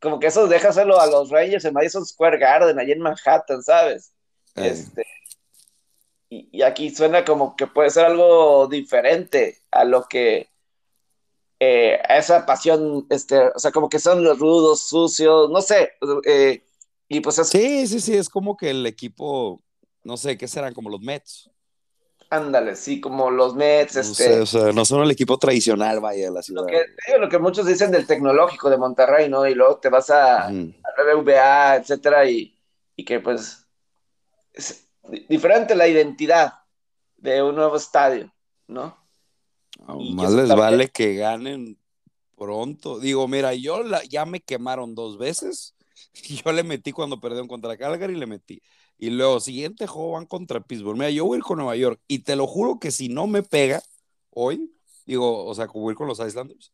como 0.00 0.20
que 0.20 0.28
eso 0.28 0.46
deja 0.46 0.68
hacerlo 0.68 1.00
a 1.00 1.08
los 1.08 1.28
Rangers 1.28 1.64
en 1.64 1.74
Madison 1.74 2.06
Square 2.06 2.38
Garden, 2.38 2.78
allí 2.78 2.92
en 2.92 3.00
Manhattan, 3.00 3.64
¿sabes? 3.64 4.12
Este, 4.54 5.05
y, 6.52 6.62
aquí 6.62 6.90
suena 6.90 7.24
como 7.24 7.56
que 7.56 7.66
puede 7.66 7.90
ser 7.90 8.06
algo 8.06 8.66
diferente 8.66 9.58
a 9.70 9.84
lo 9.84 10.06
que 10.08 10.50
eh, 11.58 11.98
esa 12.08 12.44
pasión, 12.44 13.06
este, 13.08 13.38
o 13.38 13.58
sea, 13.58 13.70
como 13.70 13.88
que 13.88 13.98
son 13.98 14.22
los 14.22 14.38
rudos, 14.38 14.88
sucios, 14.88 15.50
no 15.50 15.62
sé, 15.62 15.92
eh, 16.24 16.62
y 17.08 17.20
pues 17.20 17.36
Sí, 17.36 17.86
sí, 17.86 18.00
sí, 18.00 18.14
es 18.16 18.28
como 18.28 18.56
que 18.56 18.70
el 18.70 18.84
equipo, 18.86 19.62
no 20.02 20.16
sé, 20.16 20.36
¿qué 20.36 20.48
serán? 20.48 20.74
Como 20.74 20.90
los 20.90 21.00
Mets. 21.00 21.50
Ándale, 22.28 22.74
sí, 22.74 23.00
como 23.00 23.30
los 23.30 23.54
Mets, 23.54 23.94
no 23.94 24.00
este... 24.00 24.40
o 24.40 24.46
sea, 24.46 24.72
no 24.72 24.84
son 24.84 25.02
el 25.02 25.10
equipo 25.12 25.38
tradicional, 25.38 26.00
vaya, 26.00 26.26
de 26.26 26.32
la 26.32 26.42
ciudad. 26.42 26.62
Lo 26.62 26.66
que, 26.66 27.18
lo 27.18 27.28
que 27.28 27.38
muchos 27.38 27.66
dicen 27.66 27.90
del 27.90 28.06
tecnológico 28.06 28.68
de 28.68 28.76
Monterrey, 28.76 29.28
¿no? 29.28 29.46
Y 29.46 29.54
luego 29.54 29.78
te 29.78 29.88
vas 29.88 30.10
a, 30.10 30.48
BBVA, 30.50 31.76
etcétera, 31.76 32.28
y, 32.28 32.58
y 32.96 33.04
que 33.04 33.20
pues 33.20 33.64
es 34.52 34.85
diferente 35.28 35.74
la 35.74 35.88
identidad 35.88 36.54
de 37.16 37.42
un 37.42 37.54
nuevo 37.54 37.76
estadio, 37.76 38.32
¿no? 38.66 38.96
más 40.14 40.32
les 40.32 40.48
vale 40.48 40.88
que 40.88 41.14
ganen 41.14 41.78
pronto. 42.36 42.98
Digo, 42.98 43.26
mira, 43.28 43.54
yo 43.54 43.82
la, 43.82 44.02
ya 44.04 44.24
me 44.24 44.40
quemaron 44.40 44.94
dos 44.94 45.18
veces. 45.18 45.74
Yo 46.44 46.52
le 46.52 46.62
metí 46.62 46.92
cuando 46.92 47.20
perdieron 47.20 47.48
contra 47.48 47.76
Calgary, 47.76 48.14
le 48.14 48.26
metí. 48.26 48.62
Y 48.98 49.10
luego, 49.10 49.40
siguiente 49.40 49.86
juego 49.86 50.12
van 50.12 50.26
contra 50.26 50.60
Pittsburgh. 50.60 50.96
Mira, 50.96 51.10
yo 51.10 51.26
voy 51.26 51.36
a 51.36 51.38
ir 51.38 51.44
con 51.44 51.58
Nueva 51.58 51.76
York 51.76 52.00
y 52.08 52.20
te 52.20 52.36
lo 52.36 52.46
juro 52.46 52.78
que 52.78 52.90
si 52.90 53.08
no 53.10 53.26
me 53.26 53.42
pega 53.42 53.82
hoy, 54.30 54.72
digo, 55.04 55.44
o 55.44 55.54
sea, 55.54 55.66
como 55.66 55.82
voy 55.82 55.90
a 55.90 55.92
ir 55.92 55.96
con 55.98 56.08
los 56.08 56.20
Islanders, 56.20 56.72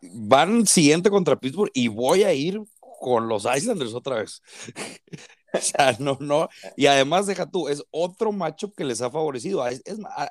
van 0.00 0.66
siguiente 0.66 1.10
contra 1.10 1.38
Pittsburgh 1.38 1.70
y 1.74 1.88
voy 1.88 2.22
a 2.22 2.32
ir 2.32 2.62
con 2.80 3.28
los 3.28 3.44
Islanders 3.44 3.92
otra 3.94 4.16
vez. 4.16 4.42
o 5.54 5.60
sea, 5.60 5.96
no, 5.98 6.16
no. 6.20 6.48
Y 6.76 6.86
además, 6.86 7.26
deja 7.26 7.50
tú, 7.50 7.68
es 7.68 7.82
otro 7.90 8.32
macho 8.32 8.72
que 8.72 8.84
les 8.84 9.00
ha 9.02 9.10
favorecido. 9.10 9.66
Es, 9.66 9.82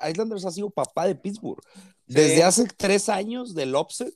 Islanders 0.08 0.44
ha 0.44 0.50
sido 0.50 0.70
papá 0.70 1.06
de 1.06 1.14
Pittsburgh. 1.14 1.62
Desde 2.06 2.42
hace 2.42 2.66
tres 2.76 3.08
años 3.08 3.54
del 3.54 3.74
offset 3.74 4.14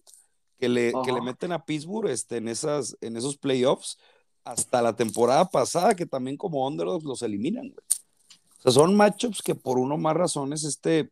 que 0.59 0.69
le, 0.69 0.93
que 1.05 1.13
le 1.13 1.21
meten 1.21 1.53
a 1.53 1.65
Pittsburgh 1.65 2.11
este, 2.11 2.39
en, 2.39 2.49
esas, 2.49 2.97
en 3.01 3.17
esos 3.17 3.37
playoffs 3.37 3.99
hasta 4.45 4.83
la 4.83 4.95
temporada 4.95 5.49
pasada, 5.49 5.95
que 5.95 6.07
también 6.07 6.37
como 6.37 6.67
underdogs 6.67 7.05
los 7.05 7.23
eliminan, 7.23 7.75
O 8.59 8.63
sea, 8.63 8.73
son 8.73 8.95
matchups 8.95 9.43
que 9.43 9.55
por 9.55 9.79
uno 9.79 9.97
más 9.97 10.15
razones 10.15 10.65
este, 10.65 11.11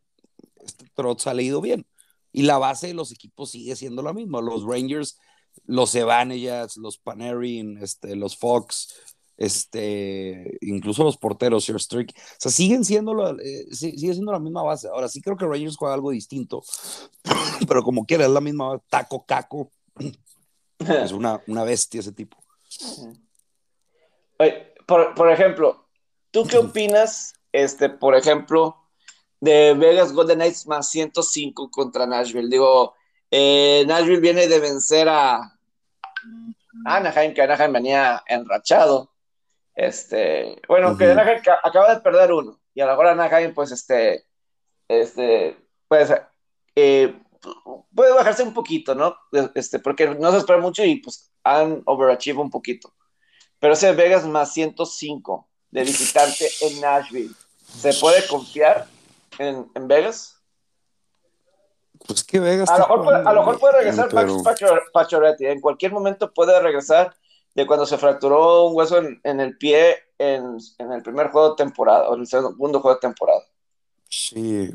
este 0.63 0.85
Trotz 0.93 1.27
ha 1.27 1.33
leído 1.33 1.61
bien. 1.61 1.85
Y 2.31 2.43
la 2.43 2.57
base 2.57 2.87
de 2.87 2.93
los 2.93 3.11
equipos 3.11 3.51
sigue 3.51 3.75
siendo 3.75 4.01
la 4.01 4.13
misma. 4.13 4.41
Los 4.41 4.63
Rangers, 4.63 5.19
los 5.65 5.93
Evanellas, 5.95 6.77
los 6.77 6.97
Panarin, 6.97 7.77
este, 7.77 8.15
los 8.15 8.35
Fox, 8.35 9.12
este, 9.45 10.57
incluso 10.61 11.03
los 11.03 11.17
porteros, 11.17 11.65
Sir 11.65 11.79
Strick, 11.79 12.11
o 12.15 12.35
sea, 12.37 12.51
siguen 12.51 12.85
siendo, 12.85 13.13
la, 13.13 13.35
eh, 13.43 13.65
sigue 13.71 14.13
siendo 14.13 14.31
la 14.31 14.39
misma 14.39 14.63
base. 14.63 14.87
Ahora 14.87 15.09
sí 15.09 15.21
creo 15.21 15.35
que 15.35 15.45
Rangers 15.45 15.77
juega 15.77 15.93
algo 15.93 16.11
distinto, 16.11 16.63
pero 17.67 17.83
como 17.83 18.05
quiera, 18.05 18.25
es 18.25 18.31
la 18.31 18.41
misma 18.41 18.79
taco 18.89 19.25
caco. 19.25 19.71
Es 20.79 21.11
una, 21.11 21.41
una 21.47 21.63
bestia 21.63 21.99
ese 21.99 22.11
tipo. 22.11 22.37
Por, 24.85 25.13
por, 25.13 25.31
ejemplo, 25.31 25.85
¿tú 26.31 26.45
qué 26.45 26.57
opinas, 26.57 27.33
este, 27.51 27.89
por 27.89 28.15
ejemplo, 28.15 28.75
de 29.39 29.73
Vegas 29.75 30.11
Golden 30.11 30.39
Knights 30.39 30.67
más 30.67 30.89
105 30.89 31.69
contra 31.71 32.05
Nashville? 32.05 32.49
Digo, 32.49 32.95
eh, 33.31 33.83
Nashville 33.87 34.19
viene 34.19 34.47
de 34.47 34.59
vencer 34.59 35.07
a 35.07 35.57
Anaheim, 36.85 37.33
que 37.33 37.41
Anaheim 37.41 37.71
venía 37.71 38.23
enrachado. 38.27 39.12
Este, 39.75 40.61
bueno, 40.67 40.97
que 40.97 41.11
Anaheim 41.11 41.41
acaba 41.63 41.95
de 41.95 42.01
perder 42.01 42.31
uno, 42.31 42.59
y 42.73 42.81
a 42.81 42.85
la 42.85 42.97
hora 42.97 43.11
Anaheim, 43.11 43.53
pues, 43.53 43.71
este, 43.71 44.25
este, 44.87 45.57
pues, 45.87 46.13
eh, 46.75 47.15
puede 47.93 48.13
bajarse 48.13 48.43
un 48.43 48.53
poquito, 48.53 48.95
¿no? 48.95 49.15
Este, 49.55 49.79
porque 49.79 50.07
no 50.07 50.31
se 50.31 50.37
espera 50.37 50.59
mucho 50.59 50.83
y 50.83 50.97
pues 50.97 51.31
han 51.43 51.81
overachieved 51.85 52.39
un 52.39 52.49
poquito. 52.49 52.93
Pero 53.59 53.73
ese 53.73 53.93
Vegas 53.93 54.25
más 54.25 54.53
105 54.53 55.47
de 55.71 55.83
visitante 55.83 56.49
en 56.61 56.81
Nashville, 56.81 57.33
¿se 57.65 57.93
puede 57.93 58.25
confiar 58.27 58.87
en, 59.39 59.69
en 59.73 59.87
Vegas? 59.87 60.41
Pues 62.05 62.23
que 62.23 62.39
Vegas. 62.39 62.69
A 62.69 62.77
lo 62.77 62.87
mejor, 62.87 63.03
puede, 63.03 63.17
a 63.17 63.33
lo 63.33 63.39
mejor 63.41 63.59
puede 63.59 63.77
regresar 63.77 64.09
Pacioretty. 64.93 65.45
En 65.45 65.61
cualquier 65.61 65.91
momento 65.91 66.33
puede 66.33 66.59
regresar 66.59 67.15
de 67.55 67.67
cuando 67.67 67.85
se 67.85 67.97
fracturó 67.97 68.65
un 68.67 68.75
hueso 68.75 68.97
en, 68.97 69.19
en 69.23 69.39
el 69.39 69.57
pie 69.57 69.97
en, 70.17 70.57
en, 70.77 70.91
el 70.91 71.03
primer 71.03 71.29
juego 71.29 71.51
de 71.51 71.55
temporada 71.55 72.09
o 72.09 72.15
en 72.15 72.21
el 72.21 72.27
segundo 72.27 72.79
juego 72.79 72.95
de 72.95 73.01
temporada. 73.01 73.43
Sí. 74.09 74.71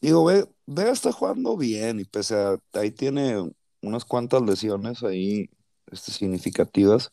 Digo, 0.00 0.24
Vega 0.66 0.92
está 0.92 1.12
jugando 1.12 1.56
bien 1.56 2.00
y 2.00 2.04
pese 2.04 2.34
a 2.36 2.58
ahí 2.74 2.90
tiene 2.90 3.50
unas 3.80 4.04
cuantas 4.04 4.42
lesiones 4.42 5.02
ahí 5.02 5.50
este, 5.90 6.12
significativas, 6.12 7.12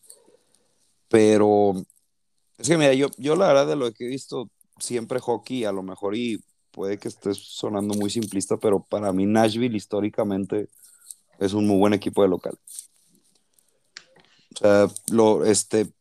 pero 1.07 1.73
es 2.57 2.67
que 2.67 2.77
mira, 2.77 2.93
yo, 2.93 3.07
yo 3.17 3.35
la 3.35 3.47
verdad 3.47 3.67
de 3.67 3.75
lo 3.75 3.91
que 3.91 4.05
he 4.05 4.07
visto 4.07 4.49
siempre 4.77 5.19
hockey, 5.19 5.65
a 5.65 5.71
lo 5.71 5.83
mejor 5.83 6.15
y 6.15 6.43
puede 6.71 6.97
que 6.97 7.07
esté 7.07 7.33
sonando 7.33 7.93
muy 7.93 8.09
simplista, 8.09 8.57
pero 8.57 8.83
para 8.83 9.11
mí 9.11 9.25
Nashville 9.25 9.75
históricamente 9.75 10.69
es 11.39 11.53
un 11.53 11.67
muy 11.67 11.77
buen 11.77 11.93
equipo 11.93 12.21
de 12.21 12.29
local. 12.29 12.57
O 14.55 14.57
sea, 14.57 14.87
lo, 15.11 15.45
este, 15.45 15.91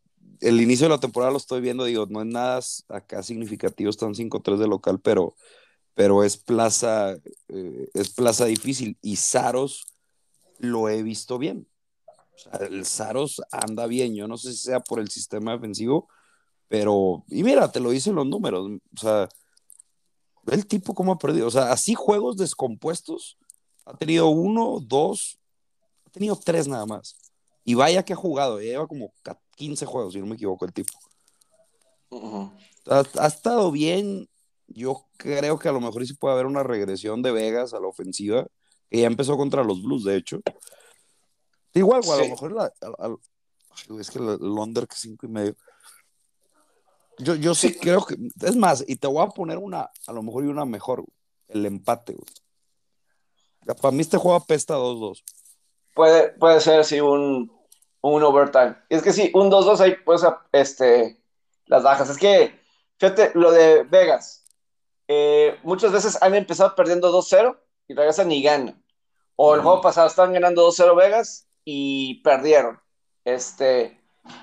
el 0.41 0.61
inicio 0.61 0.87
de 0.87 0.95
la 0.95 1.01
temporada 1.01 1.33
lo 1.33 1.39
estoy 1.39 1.61
viendo, 1.61 1.85
digo, 1.85 2.07
no 2.09 2.21
es 2.21 2.27
nada 2.27 2.61
acá 2.89 3.23
significativo, 3.23 3.91
están 3.91 4.15
5-3 4.15 4.59
de 4.59 4.69
local, 4.69 5.01
pero 5.01 5.35
pero 5.95 6.25
es 6.25 6.39
plaza, 6.39 7.17
eh, 7.49 7.91
es 7.93 8.09
plaza 8.11 8.47
difícil 8.47 8.97
y 9.03 9.17
Saros 9.17 9.87
lo 10.59 10.89
he 10.89 11.03
visto 11.03 11.37
bien. 11.39 11.69
O 12.07 12.39
sea, 12.39 12.67
el 12.67 12.87
Saros 12.87 13.43
anda 13.51 13.87
bien, 13.87 14.15
yo 14.15 14.27
no 14.27 14.39
sé 14.39 14.53
si 14.53 14.59
sea 14.59 14.81
por 14.81 15.01
el 15.01 15.11
sistema 15.11 15.53
defensivo, 15.53 16.09
pero, 16.69 17.25
y 17.29 17.43
mira, 17.43 17.71
te 17.71 17.81
lo 17.81 17.91
dicen 17.91 18.15
los 18.15 18.27
números, 18.27 18.67
o 18.97 18.99
sea, 18.99 19.29
el 20.47 20.67
tipo 20.67 20.95
cómo 20.95 21.13
ha 21.13 21.19
perdido, 21.19 21.49
o 21.49 21.51
sea, 21.51 21.71
así 21.71 21.95
juegos 21.95 22.39
descompuestos, 22.39 23.37
ha 23.85 23.95
tenido 23.97 24.29
uno, 24.29 24.79
dos, 24.81 25.39
ha 26.07 26.11
tenido 26.11 26.35
tres 26.37 26.67
nada 26.67 26.87
más. 26.87 27.15
Y 27.65 27.75
vaya 27.75 28.05
que 28.05 28.15
ha 28.15 28.17
jugado, 28.17 28.61
lleva 28.61 28.87
como 28.87 29.13
15 29.57 29.87
juegos, 29.87 30.13
si 30.15 30.21
no 30.21 30.27
me 30.27 30.35
equivoco, 30.35 30.65
el 30.65 30.73
tipo. 30.73 30.93
ha, 32.87 33.27
estado 33.27 33.71
bien, 33.71 34.29
yo 34.67 35.07
creo 35.17 35.59
que 35.59 35.69
a 35.69 35.73
lo 35.73 35.81
mejor 35.81 36.07
sí 36.07 36.15
puede 36.15 36.35
haber 36.35 36.47
una 36.47 36.63
regresión 36.63 37.23
de 37.23 37.33
Vegas 37.33 37.75
a 37.75 37.81
la 37.81 37.89
ofensiva, 37.89 38.47
que 38.89 39.01
ya 39.01 39.07
empezó 39.07 39.37
contra 39.37 39.63
los 39.65 39.83
Blues, 39.83 40.05
de 40.05 40.17
hecho. 40.17 40.41
Igual, 41.75 42.03
a 42.11 42.17
lo 42.17 42.29
mejor 42.29 42.53
la, 42.53 42.73
es 44.01 44.11
que 44.11 44.19
el 44.19 44.39
Londres 44.41 44.89
que 44.89 44.97
cinco 44.97 45.27
y 45.27 45.29
medio. 45.29 45.57
Yo, 47.19 47.35
yo 47.35 47.55
sí. 47.55 47.75
creo 47.75 48.05
que, 48.05 48.17
es 48.41 48.57
más, 48.57 48.85
y 48.87 48.97
te 48.97 49.07
voy 49.07 49.23
a 49.23 49.29
poner 49.29 49.59
una, 49.59 49.91
a 50.07 50.13
lo 50.13 50.23
mejor 50.23 50.45
y 50.45 50.49
una 50.49 50.65
mejor, 50.65 51.05
el 51.49 51.67
empate, 51.67 52.17
Para 53.81 53.93
mí 53.93 54.01
este 54.01 54.17
juego 54.17 54.37
apesta 54.37 54.77
2-2. 54.77 55.23
Puede, 56.01 56.31
puede 56.31 56.61
ser, 56.61 56.83
sí, 56.87 56.99
un, 56.99 57.53
un 58.01 58.23
overtime. 58.23 58.75
Es 58.89 59.03
que 59.03 59.13
sí, 59.13 59.31
un 59.35 59.51
2-2 59.51 59.81
ahí, 59.81 59.97
pues, 60.03 60.23
este, 60.51 61.23
las 61.67 61.83
bajas. 61.83 62.09
Es 62.09 62.17
que, 62.17 62.59
fíjate, 62.97 63.33
lo 63.35 63.53
de 63.53 63.83
Vegas, 63.83 64.47
eh, 65.09 65.59
muchas 65.63 65.93
veces 65.93 66.17
han 66.23 66.35
empezado 66.35 66.75
perdiendo 66.75 67.13
2-0 67.13 67.55
y 67.87 67.93
regresan 67.93 68.33
y 68.33 68.43
ganan. 68.43 68.83
O 69.37 69.55
el 69.55 69.61
juego 69.61 69.83
pasado 69.83 70.07
estaban 70.07 70.33
ganando 70.33 70.67
2-0 70.67 70.97
Vegas 70.97 71.51
y 71.67 72.23
perdieron. 72.23 72.81
Este, 73.23 74.01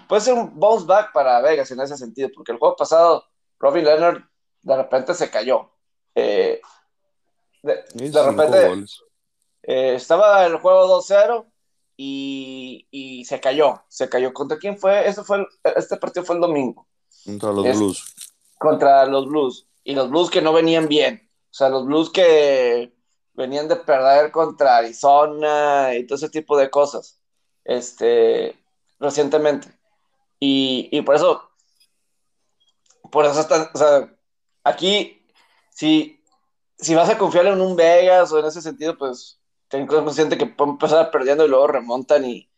puede 0.08 0.22
ser 0.22 0.36
un 0.36 0.60
bounce 0.60 0.86
back 0.86 1.12
para 1.12 1.42
Vegas 1.42 1.72
en 1.72 1.82
ese 1.82 1.98
sentido, 1.98 2.30
porque 2.36 2.52
el 2.52 2.60
juego 2.60 2.76
pasado 2.76 3.26
Robin 3.58 3.84
Leonard 3.84 4.22
de 4.62 4.78
repente 4.78 5.16
se 5.16 5.32
cayó. 5.32 5.72
Eh, 6.14 6.62
de, 7.64 7.84
repente 8.24 8.86
eh, 9.68 9.94
estaba 9.96 10.46
el 10.48 10.56
juego 10.58 11.00
2-0 11.00 11.46
y, 11.96 12.88
y, 12.90 13.26
se 13.26 13.40
cayó. 13.40 13.84
Se 13.88 14.10
cayó. 14.10 14.34
¿Contra 14.34 14.58
quién 14.58 14.78
fue? 14.78 15.08
Este, 15.08 15.24
fue 15.24 15.46
este 15.76 15.98
partido 15.98 16.26
fue 16.26 16.36
el 16.36 16.42
domingo. 16.42 16.88
Contra 17.24 17.52
los 17.52 17.78
Blues. 17.78 18.16
Contra 18.58 19.06
los 19.06 19.28
Blues 19.28 19.68
y 19.88 19.96
los 19.96 20.10
Blues 20.10 20.30
que 20.30 20.42
no 20.42 20.52
venían 20.52 20.90
bien. 20.90 21.30
O 21.50 21.54
sea, 21.54 21.70
los 21.70 21.86
Blues 21.86 22.10
que 22.10 22.94
venían 23.34 23.70
de 23.70 23.78
perder 23.78 24.32
contra 24.32 24.78
Arizona 24.78 25.96
y 25.96 26.06
todo 26.06 26.18
ese 26.18 26.30
tipo 26.30 26.58
de 26.58 26.70
cosas. 26.70 27.22
Este, 27.64 28.62
recientemente. 29.00 29.70
Y, 30.42 31.02
por 31.04 31.16
eso, 31.16 31.50
por 33.10 33.26
eso 33.26 33.40
está, 33.40 33.72
o 33.74 33.78
sea, 33.78 34.14
aquí, 34.64 35.26
si, 35.70 36.22
si 36.78 36.94
vas 36.94 37.10
a 37.10 37.18
confiar 37.18 37.46
en 37.48 37.62
un 37.62 37.76
Vegas 37.78 38.32
o 38.34 38.40
en 38.40 38.46
ese 38.46 38.62
sentido, 38.62 38.98
pues 38.98 39.37
ten 39.68 39.88
consciente 39.88 40.38
que 40.38 40.46
pueden 40.46 40.74
empezar 40.74 41.12
perdiendo 41.12 41.46
y 41.46 41.50
luego 41.50 41.68
remontan 41.68 42.26
y 42.26 42.50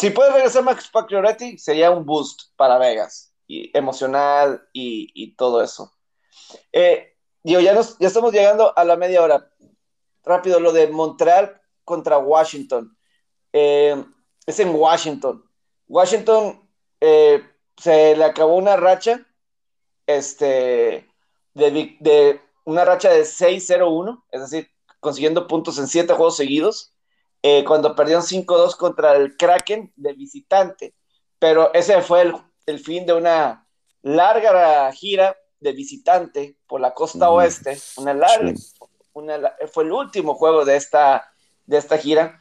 si 0.00 0.08
puede 0.08 0.32
regresar 0.32 0.62
Max 0.62 0.88
Pacioretty, 0.90 1.58
sería 1.58 1.90
un 1.90 2.06
boost 2.06 2.56
para 2.56 2.78
Vegas, 2.78 3.34
y 3.46 3.70
emocional 3.76 4.66
y, 4.72 5.34
todo 5.34 5.62
eso. 5.62 5.92
Eh, 6.72 7.18
digo, 7.42 7.60
ya, 7.60 7.74
nos, 7.74 7.98
ya 7.98 8.08
estamos 8.08 8.32
llegando 8.32 8.72
a 8.78 8.82
la 8.84 8.96
media 8.96 9.22
hora. 9.22 9.52
Rápido, 10.24 10.58
lo 10.58 10.72
de 10.72 10.86
Montreal 10.88 11.60
contra 11.84 12.16
Washington. 12.16 12.96
Eh, 13.52 14.02
es 14.46 14.58
en 14.58 14.74
Washington. 14.74 15.44
Washington 15.86 16.66
eh, 16.98 17.46
se 17.76 18.16
le 18.16 18.24
acabó 18.24 18.56
una 18.56 18.76
racha 18.76 19.26
este, 20.06 21.06
de, 21.52 21.96
de 22.00 22.40
una 22.64 22.86
racha 22.86 23.10
de 23.10 23.24
6-0-1, 23.24 24.24
es 24.30 24.40
decir, 24.40 24.70
consiguiendo 25.00 25.46
puntos 25.46 25.78
en 25.78 25.88
siete 25.88 26.14
juegos 26.14 26.36
seguidos, 26.36 26.92
eh, 27.42 27.64
cuando 27.64 27.94
perdieron 27.96 28.22
5-2 28.22 28.76
contra 28.76 29.16
el 29.16 29.36
Kraken 29.36 29.92
de 29.96 30.12
visitante. 30.12 30.94
Pero 31.38 31.72
ese 31.72 32.00
fue 32.02 32.22
el, 32.22 32.34
el, 32.66 32.78
fin 32.78 33.06
de 33.06 33.14
una 33.14 33.66
larga 34.02 34.92
gira 34.92 35.36
de 35.58 35.72
visitante 35.72 36.56
por 36.66 36.80
la 36.80 36.92
costa 36.92 37.30
oeste, 37.30 37.78
una 37.96 38.12
larga, 38.12 38.54
sí. 38.54 38.72
una, 39.14 39.54
fue 39.72 39.84
el 39.84 39.92
último 39.92 40.34
juego 40.34 40.64
de 40.64 40.76
esta, 40.76 41.32
de 41.66 41.78
esta 41.78 41.96
gira. 41.96 42.38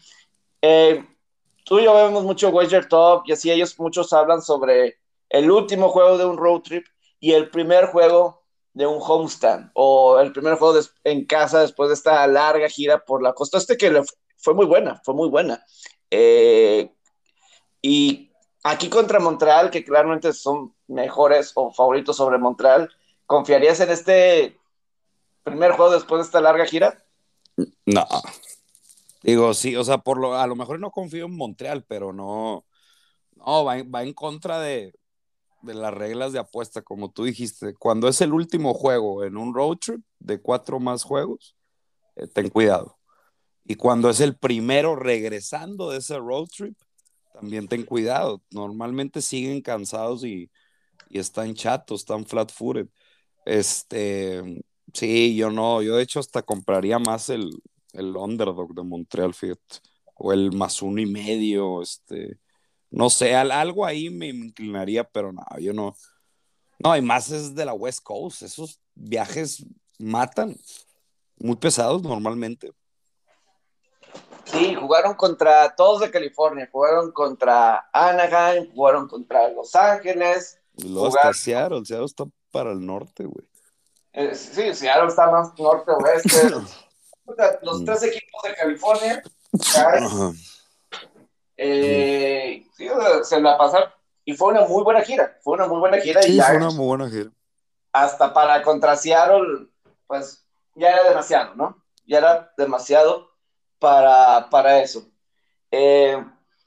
Eh, 0.61 1.05
tú 1.63 1.79
y 1.79 1.85
yo 1.85 1.93
vemos 1.93 2.23
mucho 2.23 2.49
Wager 2.49 2.87
Talk 2.89 3.23
y 3.27 3.31
así 3.31 3.51
ellos 3.51 3.79
muchos 3.79 4.11
hablan 4.11 4.41
sobre 4.41 4.99
el 5.29 5.49
último 5.49 5.89
juego 5.89 6.17
de 6.17 6.25
un 6.25 6.37
road 6.37 6.61
trip 6.61 6.85
y 7.19 7.33
el 7.33 7.49
primer 7.49 7.85
juego 7.87 8.38
de 8.73 8.85
un 8.85 8.99
homestand 9.01 9.71
o 9.73 10.19
el 10.19 10.31
primer 10.31 10.55
juego 10.55 10.79
en 11.03 11.25
casa 11.25 11.61
después 11.61 11.89
de 11.89 11.95
esta 11.95 12.25
larga 12.27 12.69
gira 12.69 13.03
por 13.03 13.21
la 13.21 13.33
costa 13.33 13.57
este 13.57 13.77
que 13.77 13.91
le 13.91 14.03
fue 14.37 14.53
muy 14.53 14.65
buena, 14.65 15.01
fue 15.03 15.13
muy 15.13 15.29
buena. 15.29 15.63
Eh, 16.09 16.91
y 17.81 18.31
aquí 18.63 18.89
contra 18.89 19.19
Montreal, 19.19 19.69
que 19.69 19.83
claramente 19.83 20.33
son 20.33 20.73
mejores 20.87 21.51
o 21.55 21.71
favoritos 21.73 22.15
sobre 22.15 22.37
Montreal, 22.37 22.89
¿confiarías 23.25 23.79
en 23.79 23.89
este 23.91 24.57
primer 25.43 25.73
juego 25.73 25.91
después 25.91 26.19
de 26.19 26.25
esta 26.25 26.41
larga 26.41 26.65
gira? 26.65 27.03
No. 27.85 28.07
Digo, 29.21 29.53
sí, 29.53 29.75
o 29.75 29.83
sea, 29.83 29.97
por 29.97 30.17
lo, 30.17 30.35
a 30.35 30.47
lo 30.47 30.55
mejor 30.55 30.79
no 30.79 30.91
confío 30.91 31.25
en 31.25 31.35
Montreal, 31.35 31.83
pero 31.87 32.13
no, 32.13 32.65
no, 33.35 33.65
va, 33.65 33.75
va 33.83 34.03
en 34.03 34.13
contra 34.13 34.59
de, 34.59 34.93
de 35.61 35.73
las 35.73 35.93
reglas 35.93 36.33
de 36.33 36.39
apuesta, 36.39 36.81
como 36.81 37.11
tú 37.11 37.25
dijiste. 37.25 37.73
Cuando 37.75 38.07
es 38.07 38.21
el 38.21 38.33
último 38.33 38.73
juego 38.73 39.23
en 39.23 39.37
un 39.37 39.53
road 39.53 39.77
trip 39.77 40.01
de 40.19 40.41
cuatro 40.41 40.79
más 40.79 41.03
juegos, 41.03 41.55
eh, 42.15 42.27
ten 42.27 42.49
cuidado. 42.49 42.97
Y 43.65 43.75
cuando 43.75 44.09
es 44.09 44.19
el 44.19 44.35
primero 44.37 44.95
regresando 44.95 45.91
de 45.91 45.99
ese 45.99 46.17
road 46.17 46.47
trip, 46.47 46.77
también 47.33 47.67
ten 47.67 47.83
cuidado. 47.83 48.41
Normalmente 48.51 49.21
siguen 49.21 49.61
cansados 49.61 50.23
y, 50.23 50.49
y 51.09 51.19
están 51.19 51.53
chatos, 51.53 52.01
están 52.01 52.25
flat 52.25 52.51
footed. 52.51 52.87
Este, 53.45 54.63
sí, 54.93 55.35
yo 55.35 55.49
no, 55.51 55.81
yo 55.81 55.95
de 55.97 56.03
hecho 56.03 56.19
hasta 56.19 56.41
compraría 56.41 56.99
más 56.99 57.29
el, 57.29 57.51
el 57.93 58.15
underdog 58.15 58.73
de 58.73 58.83
Montreal, 58.83 59.33
fíjate, 59.33 59.79
o 60.15 60.33
el 60.33 60.51
más 60.51 60.81
uno 60.81 61.01
y 61.01 61.05
medio, 61.05 61.81
este, 61.81 62.37
no 62.89 63.09
sé, 63.09 63.35
algo 63.35 63.85
ahí 63.85 64.09
me 64.09 64.27
inclinaría, 64.27 65.03
pero 65.03 65.31
no, 65.31 65.43
yo 65.59 65.73
no. 65.73 65.95
No, 66.79 66.95
y 66.95 67.01
más 67.01 67.29
es 67.29 67.53
de 67.55 67.65
la 67.65 67.73
West 67.73 68.01
Coast, 68.03 68.41
esos 68.41 68.79
viajes 68.95 69.65
matan, 69.97 70.55
muy 71.37 71.55
pesados 71.57 72.01
normalmente. 72.01 72.71
Sí, 74.45 74.73
jugaron 74.75 75.13
contra 75.13 75.75
todos 75.75 76.01
de 76.01 76.09
California, 76.09 76.67
jugaron 76.71 77.11
contra 77.11 77.89
Anaheim, 77.93 78.71
jugaron 78.73 79.07
contra 79.07 79.49
Los 79.49 79.75
Ángeles. 79.75 80.59
Y 80.77 80.87
luego 80.87 81.09
jugaron... 81.09 81.29
hasta 81.29 81.43
Seattle, 81.43 81.85
Seattle 81.85 82.05
está 82.05 82.25
para 82.51 82.71
el 82.71 82.83
norte, 82.83 83.25
güey. 83.25 83.45
Eh, 84.13 84.33
sí, 84.33 84.73
Seattle 84.73 85.09
está 85.09 85.29
más 85.29 85.57
norte-oeste. 85.57 86.49
Los 87.61 87.85
tres 87.85 88.03
equipos 88.03 88.41
de 88.43 88.55
California. 88.55 89.23
Eh, 91.61 91.98
se 93.23 93.39
la 93.41 93.57
pasaron. 93.57 93.89
Y 94.25 94.33
fue 94.33 94.49
una 94.49 94.65
muy 94.67 94.83
buena 94.83 95.01
gira. 95.01 95.37
Fue 95.41 95.55
una 95.55 95.67
muy 95.67 95.79
buena 95.79 95.97
gira. 95.97 96.21
Sí, 96.21 96.33
y 96.33 96.35
ya, 96.35 96.45
fue 96.45 96.57
una 96.57 96.71
muy 96.71 96.85
buena 96.85 97.09
gira. 97.09 97.31
Hasta 97.91 98.33
para 98.33 98.61
contra 98.61 98.95
Seattle, 98.95 99.67
pues 100.05 100.45
ya 100.75 100.91
era 100.91 101.09
demasiado, 101.09 101.55
¿no? 101.55 101.83
Ya 102.05 102.19
era 102.19 102.53
demasiado 102.57 103.31
para, 103.79 104.49
para 104.49 104.81
eso. 104.81 105.07
Eh, 105.71 106.23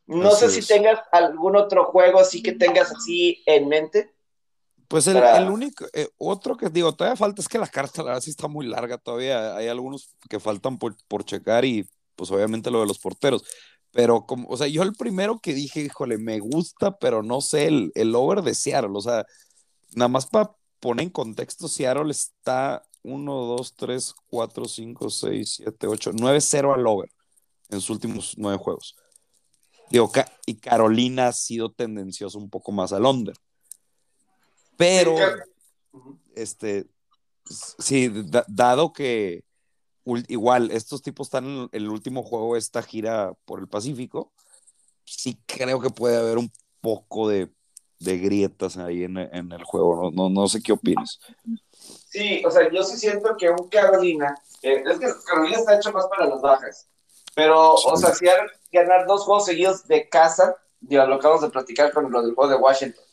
no 0.06 0.28
así 0.28 0.38
sé 0.38 0.46
es. 0.46 0.54
si 0.54 0.74
tengas 0.74 1.00
algún 1.12 1.56
otro 1.56 1.84
juego 1.86 2.20
así 2.20 2.42
que 2.42 2.52
tengas 2.52 2.90
así 2.92 3.42
en 3.46 3.68
mente. 3.68 4.12
Pues 4.88 5.06
el, 5.06 5.14
para... 5.14 5.38
el 5.38 5.48
único, 5.48 5.86
eh, 5.92 6.08
otro 6.18 6.56
que 6.56 6.68
digo, 6.68 6.92
todavía 6.92 7.16
falta 7.16 7.40
es 7.40 7.48
que 7.48 7.58
la 7.58 7.66
carta, 7.66 8.02
la 8.02 8.08
verdad, 8.08 8.20
sí 8.20 8.30
está 8.30 8.48
muy 8.48 8.66
larga 8.66 8.98
todavía. 8.98 9.56
Hay 9.56 9.68
algunos 9.68 10.14
que 10.28 10.38
faltan 10.40 10.78
por, 10.78 10.96
por 11.08 11.24
checar 11.24 11.64
y 11.64 11.88
pues 12.14 12.30
obviamente 12.30 12.70
lo 12.70 12.80
de 12.80 12.86
los 12.86 12.98
porteros. 12.98 13.44
Pero, 13.92 14.26
como, 14.26 14.48
o 14.48 14.56
sea, 14.56 14.66
yo 14.66 14.82
el 14.82 14.94
primero 14.94 15.38
que 15.38 15.54
dije, 15.54 15.80
híjole, 15.80 16.18
me 16.18 16.40
gusta, 16.40 16.98
pero 16.98 17.22
no 17.22 17.40
sé, 17.40 17.66
el, 17.66 17.92
el 17.94 18.14
over 18.14 18.42
de 18.42 18.54
Seattle, 18.54 18.92
o 18.94 19.00
sea, 19.00 19.26
nada 19.94 20.08
más 20.08 20.26
para 20.26 20.52
poner 20.80 21.04
en 21.04 21.10
contexto, 21.10 21.68
Seattle 21.68 22.10
está 22.10 22.82
1, 23.02 23.32
2, 23.32 23.74
3, 23.76 24.14
4, 24.28 24.64
5, 24.64 25.10
6, 25.10 25.54
7, 25.56 25.86
8, 25.86 26.10
9, 26.14 26.40
0 26.40 26.74
al 26.74 26.86
over 26.86 27.10
en 27.68 27.80
sus 27.80 27.90
últimos 27.90 28.34
nueve 28.36 28.58
juegos. 28.58 28.96
Digo, 29.90 30.10
y 30.46 30.56
Carolina 30.56 31.28
ha 31.28 31.32
sido 31.32 31.70
tendencioso 31.70 32.38
un 32.38 32.48
poco 32.48 32.72
más 32.72 32.92
al 32.92 33.04
under. 33.04 33.34
Pero, 34.76 35.14
este, 36.34 36.86
sí, 37.78 38.08
da, 38.08 38.44
dado 38.48 38.92
que 38.92 39.44
igual, 40.04 40.70
estos 40.70 41.02
tipos 41.02 41.28
están 41.28 41.44
en 41.44 41.68
el 41.72 41.88
último 41.88 42.22
juego 42.22 42.54
de 42.54 42.60
esta 42.60 42.82
gira 42.82 43.34
por 43.44 43.60
el 43.60 43.68
Pacífico, 43.68 44.32
sí 45.04 45.38
creo 45.46 45.80
que 45.80 45.90
puede 45.90 46.16
haber 46.16 46.38
un 46.38 46.50
poco 46.80 47.28
de, 47.28 47.52
de 47.98 48.18
grietas 48.18 48.76
ahí 48.76 49.04
en, 49.04 49.16
en, 49.18 49.52
el 49.52 49.64
juego, 49.64 50.10
no, 50.10 50.10
no, 50.10 50.30
no 50.30 50.48
sé 50.48 50.62
qué 50.62 50.72
opinas. 50.72 51.20
Sí, 52.08 52.42
o 52.44 52.50
sea, 52.50 52.70
yo 52.70 52.82
sí 52.82 52.96
siento 52.96 53.36
que 53.36 53.50
un 53.50 53.68
Carolina, 53.68 54.34
eh, 54.62 54.82
es 54.86 54.98
que 54.98 55.06
Carolina 55.24 55.58
está 55.58 55.76
hecho 55.76 55.92
más 55.92 56.06
para 56.06 56.26
las 56.26 56.40
bajas, 56.40 56.88
pero, 57.34 57.76
sí. 57.76 57.88
o 57.90 57.96
sea, 57.96 58.14
si 58.14 58.26
ganar 58.72 59.06
dos 59.06 59.22
juegos 59.22 59.46
seguidos 59.46 59.86
de 59.86 60.08
casa, 60.08 60.56
digo, 60.80 61.06
lo 61.06 61.16
acabamos 61.16 61.42
de 61.42 61.50
platicar 61.50 61.92
con 61.92 62.10
lo 62.10 62.22
del 62.22 62.34
juego 62.34 62.50
de 62.50 62.56
Washington. 62.56 63.04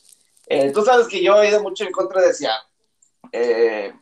Eh, 0.47 0.71
tú 0.71 0.83
sabes 0.83 1.07
que 1.07 1.23
yo 1.23 1.41
he 1.41 1.49
ido 1.49 1.61
mucho 1.61 1.83
en 1.83 1.91
contra 1.91 2.21
de 2.21 2.33
Seattle. 2.33 2.67
Eh, 3.31 3.93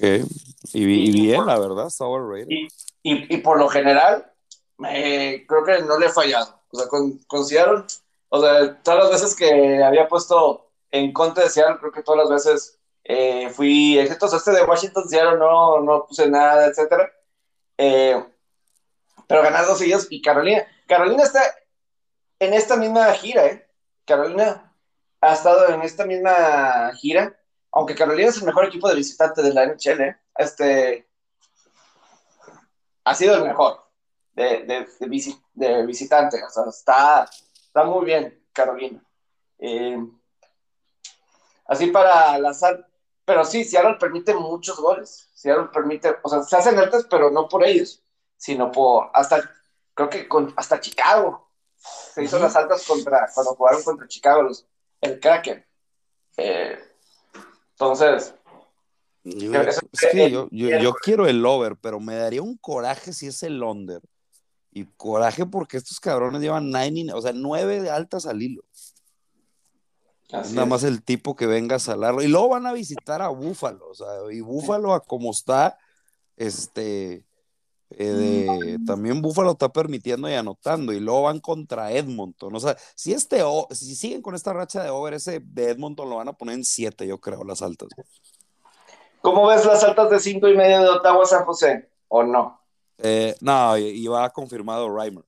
Okay. 0.00 0.24
Y, 0.72 0.84
y, 0.84 1.08
y, 1.08 1.12
bien, 1.12 1.36
por, 1.36 1.46
la 1.46 1.58
verdad, 1.58 1.86
está 1.88 2.06
y, 2.48 2.68
y, 3.02 3.36
por 3.38 3.58
lo 3.58 3.68
general, 3.68 4.32
me, 4.78 5.44
creo 5.46 5.62
que 5.62 5.82
no 5.82 5.98
le 5.98 6.06
he 6.06 6.10
fallado. 6.10 6.58
O 6.70 6.78
sea, 6.78 6.88
con, 6.88 7.18
con 7.26 7.44
Seattle, 7.44 7.84
o 8.30 8.40
sea, 8.40 8.82
todas 8.82 9.00
las 9.00 9.10
veces 9.10 9.36
que 9.36 9.82
había 9.82 10.08
puesto 10.08 10.70
en 10.90 11.12
contra 11.12 11.44
de 11.44 11.50
Seattle, 11.50 11.76
creo 11.78 11.92
que 11.92 12.02
todas 12.02 12.20
las 12.20 12.30
veces 12.30 12.78
eh, 13.04 13.50
fui, 13.50 13.98
excepto 13.98 14.34
este 14.34 14.52
de 14.52 14.62
Washington, 14.62 15.06
Seattle 15.06 15.38
no, 15.38 15.80
no 15.80 16.06
puse 16.06 16.30
nada, 16.30 16.66
etcétera. 16.66 17.12
Eh, 17.76 18.24
pero 19.26 19.42
ganar 19.42 19.66
dos 19.66 19.78
seguidos 19.78 20.06
y 20.08 20.22
Carolina. 20.22 20.66
Carolina 20.86 21.24
está 21.24 21.42
en 22.38 22.54
esta 22.54 22.76
misma 22.76 23.12
gira, 23.12 23.46
¿eh? 23.46 23.68
Carolina 24.06 24.74
ha 25.20 25.34
estado 25.34 25.68
en 25.68 25.82
esta 25.82 26.06
misma 26.06 26.90
gira 26.96 27.39
aunque 27.72 27.94
Carolina 27.94 28.28
es 28.28 28.38
el 28.38 28.44
mejor 28.44 28.64
equipo 28.66 28.88
de 28.88 28.96
visitante 28.96 29.42
de 29.42 29.54
la 29.54 29.66
NHL, 29.66 30.16
este 30.36 31.08
ha 33.04 33.14
sido 33.14 33.36
el 33.36 33.44
mejor 33.44 33.84
de, 34.32 34.64
de, 34.64 34.86
de, 34.98 35.08
visi, 35.08 35.40
de 35.54 35.84
visitante, 35.86 36.42
o 36.42 36.50
sea, 36.50 36.64
está, 36.68 37.30
está 37.54 37.84
muy 37.84 38.04
bien 38.04 38.42
Carolina. 38.52 39.02
Eh, 39.58 39.98
así 41.66 41.88
para 41.88 42.38
lanzar, 42.38 42.88
pero 43.24 43.44
sí, 43.44 43.64
Seattle 43.64 43.96
permite 43.98 44.34
muchos 44.34 44.78
goles, 44.78 45.28
Seattle 45.34 45.68
permite, 45.72 46.16
o 46.22 46.28
sea, 46.28 46.42
se 46.42 46.56
hacen 46.56 46.78
altas, 46.78 47.06
pero 47.08 47.30
no 47.30 47.48
por 47.48 47.64
ellos, 47.64 48.02
sino 48.36 48.70
por, 48.72 49.10
hasta, 49.14 49.42
creo 49.94 50.10
que 50.10 50.28
con, 50.28 50.52
hasta 50.56 50.80
Chicago, 50.80 51.48
se 51.76 52.24
hizo 52.24 52.36
uh 52.36 52.40
-huh. 52.40 52.42
las 52.42 52.56
altas 52.56 52.86
contra, 52.86 53.30
cuando 53.34 53.54
jugaron 53.54 53.82
contra 53.82 54.08
Chicago, 54.08 54.42
los, 54.42 54.66
el 55.00 55.18
Kraken. 55.18 55.64
Eh, 56.36 56.89
entonces. 57.80 58.34
Yo, 59.24 59.52
es 59.54 59.80
que 60.12 60.30
yo, 60.30 60.48
yo, 60.50 60.78
yo, 60.78 60.92
quiero 60.94 61.26
el 61.26 61.44
over, 61.44 61.76
pero 61.76 62.00
me 62.00 62.14
daría 62.14 62.42
un 62.42 62.56
coraje 62.56 63.12
si 63.12 63.26
es 63.26 63.42
el 63.42 63.62
under. 63.62 64.00
Y 64.72 64.84
coraje 64.96 65.46
porque 65.46 65.76
estos 65.76 65.98
cabrones 66.00 66.40
llevan 66.40 66.70
nine, 66.70 67.12
o 67.12 67.20
sea, 67.20 67.32
nueve 67.32 67.80
de 67.80 67.90
altas 67.90 68.26
al 68.26 68.42
hilo. 68.42 68.62
Nada 70.30 70.64
más 70.64 70.84
el 70.84 71.02
tipo 71.02 71.34
que 71.34 71.46
venga 71.46 71.76
a 71.76 71.80
salarlo. 71.80 72.22
Y 72.22 72.28
luego 72.28 72.50
van 72.50 72.66
a 72.66 72.72
visitar 72.72 73.20
a 73.20 73.28
Búfalo, 73.28 73.88
o 73.88 73.94
sea, 73.94 74.06
y 74.30 74.40
Búfalo 74.40 74.94
a 74.94 75.00
como 75.00 75.32
está, 75.32 75.76
este, 76.36 77.26
eh, 77.90 78.78
también 78.86 79.20
Búfalo 79.20 79.52
está 79.52 79.68
permitiendo 79.68 80.28
y 80.28 80.34
anotando, 80.34 80.92
y 80.92 81.00
luego 81.00 81.22
van 81.22 81.40
contra 81.40 81.90
Edmonton. 81.90 82.54
O 82.54 82.60
sea, 82.60 82.76
si 82.94 83.12
este, 83.12 83.42
si 83.70 83.94
siguen 83.96 84.22
con 84.22 84.34
esta 84.34 84.52
racha 84.52 84.82
de 84.82 84.90
over, 84.90 85.14
ese 85.14 85.40
de 85.40 85.70
Edmonton 85.70 86.08
lo 86.08 86.16
van 86.16 86.28
a 86.28 86.32
poner 86.32 86.54
en 86.54 86.64
7, 86.64 87.06
yo 87.06 87.18
creo, 87.18 87.42
las 87.44 87.62
altas. 87.62 87.88
¿Cómo 89.20 89.46
ves 89.46 89.64
las 89.66 89.82
altas 89.82 90.10
de 90.10 90.20
5 90.20 90.48
y 90.48 90.56
medio 90.56 90.80
de 90.82 90.88
Ottawa 90.88 91.26
San 91.26 91.44
José? 91.44 91.90
¿O 92.08 92.22
no? 92.22 92.60
Eh, 92.98 93.34
no, 93.40 93.76
y, 93.76 94.06
va 94.06 94.30
confirmado 94.30 94.94
Reimer. 94.94 95.24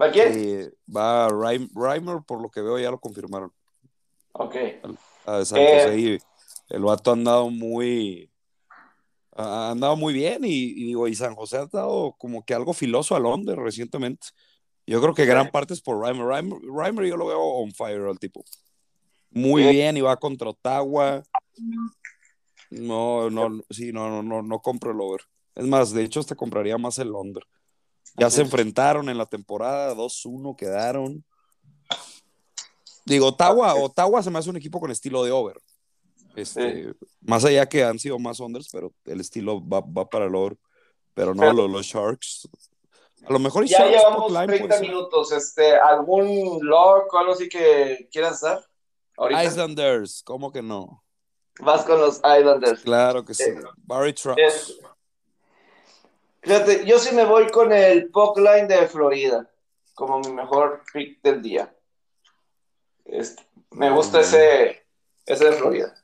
¿Va 0.00 0.10
quién? 0.10 0.72
va 0.94 1.28
Reimer, 1.28 2.18
por 2.26 2.42
lo 2.42 2.50
que 2.50 2.60
veo, 2.60 2.78
ya 2.78 2.90
lo 2.90 2.98
confirmaron. 2.98 3.52
Ok. 4.32 4.56
A 5.26 5.44
San 5.44 5.58
José, 5.58 6.14
eh, 6.14 6.18
el 6.68 6.82
vato 6.82 7.10
ha 7.10 7.14
andado 7.14 7.50
muy 7.50 8.30
ha 9.36 9.70
andado 9.70 9.96
muy 9.96 10.14
bien 10.14 10.44
y, 10.44 10.74
digo, 10.74 11.08
y 11.08 11.14
San 11.14 11.34
José 11.34 11.58
ha 11.58 11.66
dado 11.66 12.14
como 12.18 12.44
que 12.44 12.54
algo 12.54 12.72
filoso 12.72 13.16
a 13.16 13.20
Londres 13.20 13.58
recientemente. 13.58 14.28
Yo 14.86 15.00
creo 15.00 15.14
que 15.14 15.24
gran 15.24 15.50
parte 15.50 15.74
es 15.74 15.80
por 15.80 16.00
Reimer. 16.00 16.26
Reimer. 16.26 17.06
yo 17.06 17.16
lo 17.16 17.26
veo 17.26 17.40
on 17.40 17.72
fire 17.72 18.02
al 18.02 18.18
tipo. 18.18 18.44
Muy 19.30 19.64
bien 19.64 19.96
y 19.96 20.00
va 20.02 20.16
contra 20.16 20.50
Ottawa. 20.50 21.22
No, 22.70 23.30
no, 23.30 23.62
sí, 23.70 23.92
no, 23.92 24.08
no, 24.08 24.22
no, 24.22 24.42
no 24.42 24.58
compro 24.60 24.92
el 24.92 25.00
over. 25.00 25.22
Es 25.54 25.66
más, 25.66 25.92
de 25.92 26.04
hecho, 26.04 26.22
te 26.22 26.36
compraría 26.36 26.76
más 26.78 26.98
el 26.98 27.08
Londres. 27.08 27.46
Ya 28.16 28.30
se 28.30 28.42
enfrentaron 28.42 29.08
en 29.08 29.18
la 29.18 29.26
temporada, 29.26 29.94
2-1 29.94 30.56
quedaron. 30.56 31.24
Digo, 33.04 33.28
Ottawa, 33.28 33.74
Ottawa 33.74 34.22
se 34.22 34.30
me 34.30 34.38
hace 34.38 34.50
un 34.50 34.56
equipo 34.56 34.80
con 34.80 34.90
estilo 34.90 35.24
de 35.24 35.32
over. 35.32 35.56
Este, 36.36 36.92
Más 37.20 37.44
allá 37.44 37.66
que 37.66 37.84
han 37.84 37.98
sido 37.98 38.18
más 38.18 38.40
unders, 38.40 38.68
pero 38.72 38.92
el 39.04 39.20
estilo 39.20 39.66
va, 39.66 39.80
va 39.80 40.08
para 40.08 40.26
el 40.26 40.34
over. 40.34 40.56
Pero 41.14 41.34
no, 41.34 41.52
los, 41.52 41.86
Sharks. 41.86 42.48
A 43.24 43.32
lo 43.32 43.38
mejor 43.38 43.64
ya 43.64 43.86
llevamos 43.86 44.32
30 44.32 44.80
minutos. 44.80 45.32
Este, 45.32 45.76
¿Algún 45.76 46.58
log 46.66 47.06
o 47.12 47.18
algo 47.18 47.32
así 47.32 47.48
que 47.48 48.08
quieras 48.10 48.40
dar? 48.40 48.64
Islanders, 49.44 50.22
¿cómo 50.24 50.50
que 50.50 50.60
no? 50.60 51.04
Vas 51.60 51.84
con 51.84 52.00
los 52.00 52.16
Islanders. 52.16 52.82
Claro 52.82 53.24
que 53.24 53.32
sí. 53.32 53.44
Eh, 53.44 53.60
Barry 53.76 54.12
Trucks. 54.12 54.80
Fíjate, 56.42 56.84
yo 56.84 56.98
sí 56.98 57.14
me 57.14 57.24
voy 57.24 57.48
con 57.50 57.72
el 57.72 58.10
Puck 58.10 58.38
Line 58.38 58.66
de 58.66 58.88
Florida 58.88 59.48
como 59.94 60.18
mi 60.20 60.32
mejor 60.32 60.82
pick 60.92 61.22
del 61.22 61.40
día. 61.40 61.74
Este, 63.04 63.42
me 63.70 63.90
gusta 63.90 64.20
ese, 64.20 64.84
ese 65.24 65.44
de 65.44 65.52
Florida. 65.52 65.94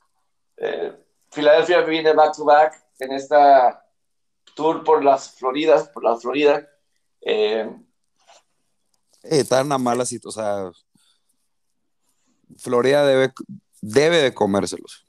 Eh, 0.60 0.92
Filadelfia 1.30 1.80
viene 1.82 2.12
back 2.12 2.36
to 2.36 2.44
back 2.44 2.74
en 2.98 3.12
esta 3.12 3.84
tour 4.54 4.84
por 4.84 5.02
las 5.02 5.32
Floridas, 5.32 5.88
por 5.88 6.04
la 6.04 6.16
Florida. 6.16 6.68
Eh, 7.22 7.68
eh, 9.22 9.40
está 9.40 9.60
en 9.60 9.66
una 9.66 9.78
mala 9.78 10.04
situación. 10.04 10.44
O 10.44 10.72
sea, 10.72 10.82
Florida 12.58 13.04
debe, 13.04 13.32
debe 13.80 14.18
de 14.18 14.34
comérselos. 14.34 15.06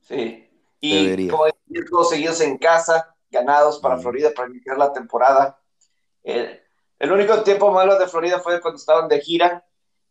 Sí. 0.00 0.42
Y 0.80 1.04
Debería. 1.04 1.30
como 1.30 1.44
todos 1.90 2.10
seguidos 2.10 2.40
en 2.40 2.58
casa, 2.58 3.14
ganados 3.30 3.78
para 3.78 3.98
Florida 3.98 4.32
para 4.34 4.48
iniciar 4.48 4.78
la 4.78 4.92
temporada. 4.92 5.60
Eh, 6.22 6.62
el 6.98 7.12
único 7.12 7.42
tiempo 7.42 7.70
malo 7.70 7.98
de 7.98 8.08
Florida 8.08 8.40
fue 8.40 8.60
cuando 8.60 8.78
estaban 8.78 9.08
de 9.08 9.20
gira 9.20 9.64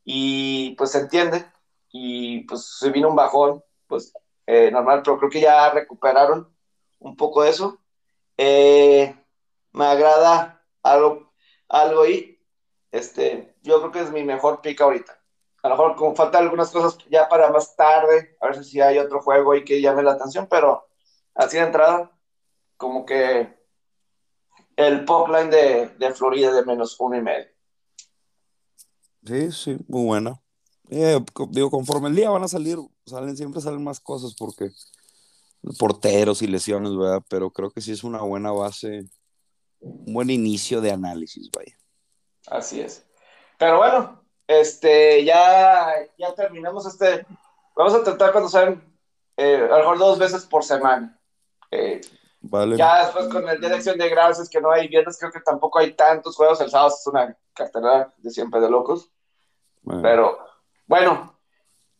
y 0.03 0.76
pues 0.76 0.91
se 0.91 0.99
entiende 0.99 1.45
y 1.91 2.41
pues 2.41 2.78
se 2.80 2.89
vino 2.89 3.10
un 3.10 3.16
bajón, 3.16 3.64
pues 3.88 4.14
eh, 4.47 4.71
normal, 4.71 5.01
pero 5.03 5.17
creo 5.17 5.29
que 5.29 5.41
ya 5.41 5.69
recuperaron 5.71 6.53
un 6.99 7.15
poco 7.15 7.43
de 7.43 7.49
eso. 7.49 7.79
Eh, 8.37 9.15
me 9.71 9.85
agrada 9.85 10.63
algo, 10.83 11.33
algo 11.69 12.01
ahí. 12.03 12.39
Este, 12.91 13.55
yo 13.61 13.79
creo 13.79 13.91
que 13.91 13.99
es 14.01 14.11
mi 14.11 14.23
mejor 14.23 14.61
pick 14.61 14.79
ahorita. 14.81 15.19
A 15.63 15.69
lo 15.69 15.75
mejor 15.75 15.95
como 15.95 16.15
faltan 16.15 16.43
algunas 16.43 16.71
cosas 16.71 16.97
ya 17.09 17.27
para 17.27 17.49
más 17.49 17.75
tarde, 17.75 18.37
a 18.39 18.47
ver 18.47 18.63
si 18.63 18.79
hay 18.81 18.99
otro 18.99 19.21
juego 19.21 19.51
ahí 19.51 19.63
que 19.63 19.81
llame 19.81 20.03
la 20.03 20.11
atención, 20.11 20.47
pero 20.47 20.87
así 21.33 21.57
de 21.57 21.63
entrada, 21.63 22.11
como 22.77 23.05
que 23.05 23.51
el 24.75 25.05
pop 25.05 25.27
line 25.29 25.49
de, 25.49 25.87
de 25.97 26.13
Florida 26.13 26.53
de 26.53 26.65
menos 26.65 26.95
uno 26.99 27.17
y 27.17 27.21
medio. 27.21 27.47
Sí, 29.25 29.51
sí, 29.51 29.77
muy 29.87 30.05
bueno. 30.05 30.41
Eh, 30.89 31.19
digo, 31.49 31.71
conforme 31.71 32.09
el 32.09 32.15
día 32.15 32.29
van 32.29 32.43
a 32.43 32.47
salir, 32.47 32.77
salen, 33.06 33.38
siempre 33.38 33.62
salen 33.62 33.84
más 33.84 33.99
cosas 33.99 34.36
porque 34.38 34.72
porteros 35.80 36.41
y 36.41 36.47
lesiones, 36.47 36.95
¿verdad? 36.95 37.24
Pero 37.30 37.51
creo 37.51 37.72
que 37.72 37.82
sí 37.82 37.91
es 37.91 38.03
una 38.03 38.22
buena 38.22 38.51
base, 38.51 39.06
un 39.80 40.14
buen 40.14 40.30
inicio 40.30 40.82
de 40.82 40.91
análisis, 40.91 41.49
vaya. 41.56 41.78
Así 42.47 42.82
es. 42.82 43.06
Pero 43.58 43.78
bueno, 43.78 44.22
este, 44.47 45.24
ya, 45.24 45.93
ya 46.18 46.34
terminamos 46.36 46.86
este. 46.86 47.26
Vamos 47.76 47.93
a 47.93 48.03
tratar 48.03 48.32
cuando 48.32 48.49
sean, 48.49 48.84
eh, 49.38 49.68
a 49.70 49.78
lo 49.78 49.80
mejor 49.80 49.97
dos 49.97 50.20
veces 50.20 50.45
por 50.45 50.64
semana. 50.64 51.20
Eh, 51.72 52.01
vale. 52.41 52.78
Ya 52.78 53.06
después 53.06 53.28
con 53.28 53.47
el 53.49 53.60
día 53.60 53.70
de 53.70 53.76
acción 53.76 53.97
de 53.97 54.10
gracias, 54.10 54.49
que 54.49 54.62
no 54.62 54.72
hay 54.72 54.88
viernes, 54.88 55.18
creo 55.18 55.32
que 55.32 55.41
tampoco 55.41 55.80
hay 55.80 55.93
tantos 55.93 56.36
juegos. 56.36 56.62
El 56.62 56.70
sábado 56.70 56.93
es 56.95 57.08
una 57.08 57.36
cartera 57.53 58.14
de 58.18 58.30
siempre 58.30 58.62
de 58.62 58.70
locos. 58.70 59.10
Pero 60.01 60.39
bueno, 60.88 61.34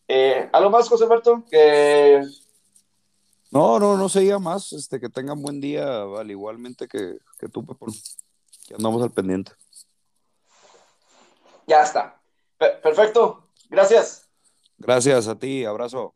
eh, 0.08 0.48
¿algo 0.52 0.70
más, 0.70 0.88
José 0.88 1.04
Alberto? 1.04 1.44
Que... 1.50 2.22
No, 3.50 3.78
no, 3.78 3.96
no 3.96 4.08
seguía 4.08 4.38
más. 4.38 4.72
Este, 4.72 5.00
que 5.00 5.08
tengan 5.08 5.40
buen 5.40 5.60
día, 5.60 6.02
al 6.02 6.30
igualmente 6.30 6.88
que, 6.88 7.18
que 7.38 7.48
tú, 7.48 7.64
Pepón. 7.64 7.92
Que 8.66 8.74
andamos 8.74 9.02
al 9.02 9.12
pendiente. 9.12 9.52
Ya 11.66 11.82
está. 11.82 12.20
perfecto. 12.58 13.48
Gracias. 13.68 14.28
Gracias 14.78 15.28
a 15.28 15.38
ti. 15.38 15.64
Abrazo. 15.64 16.14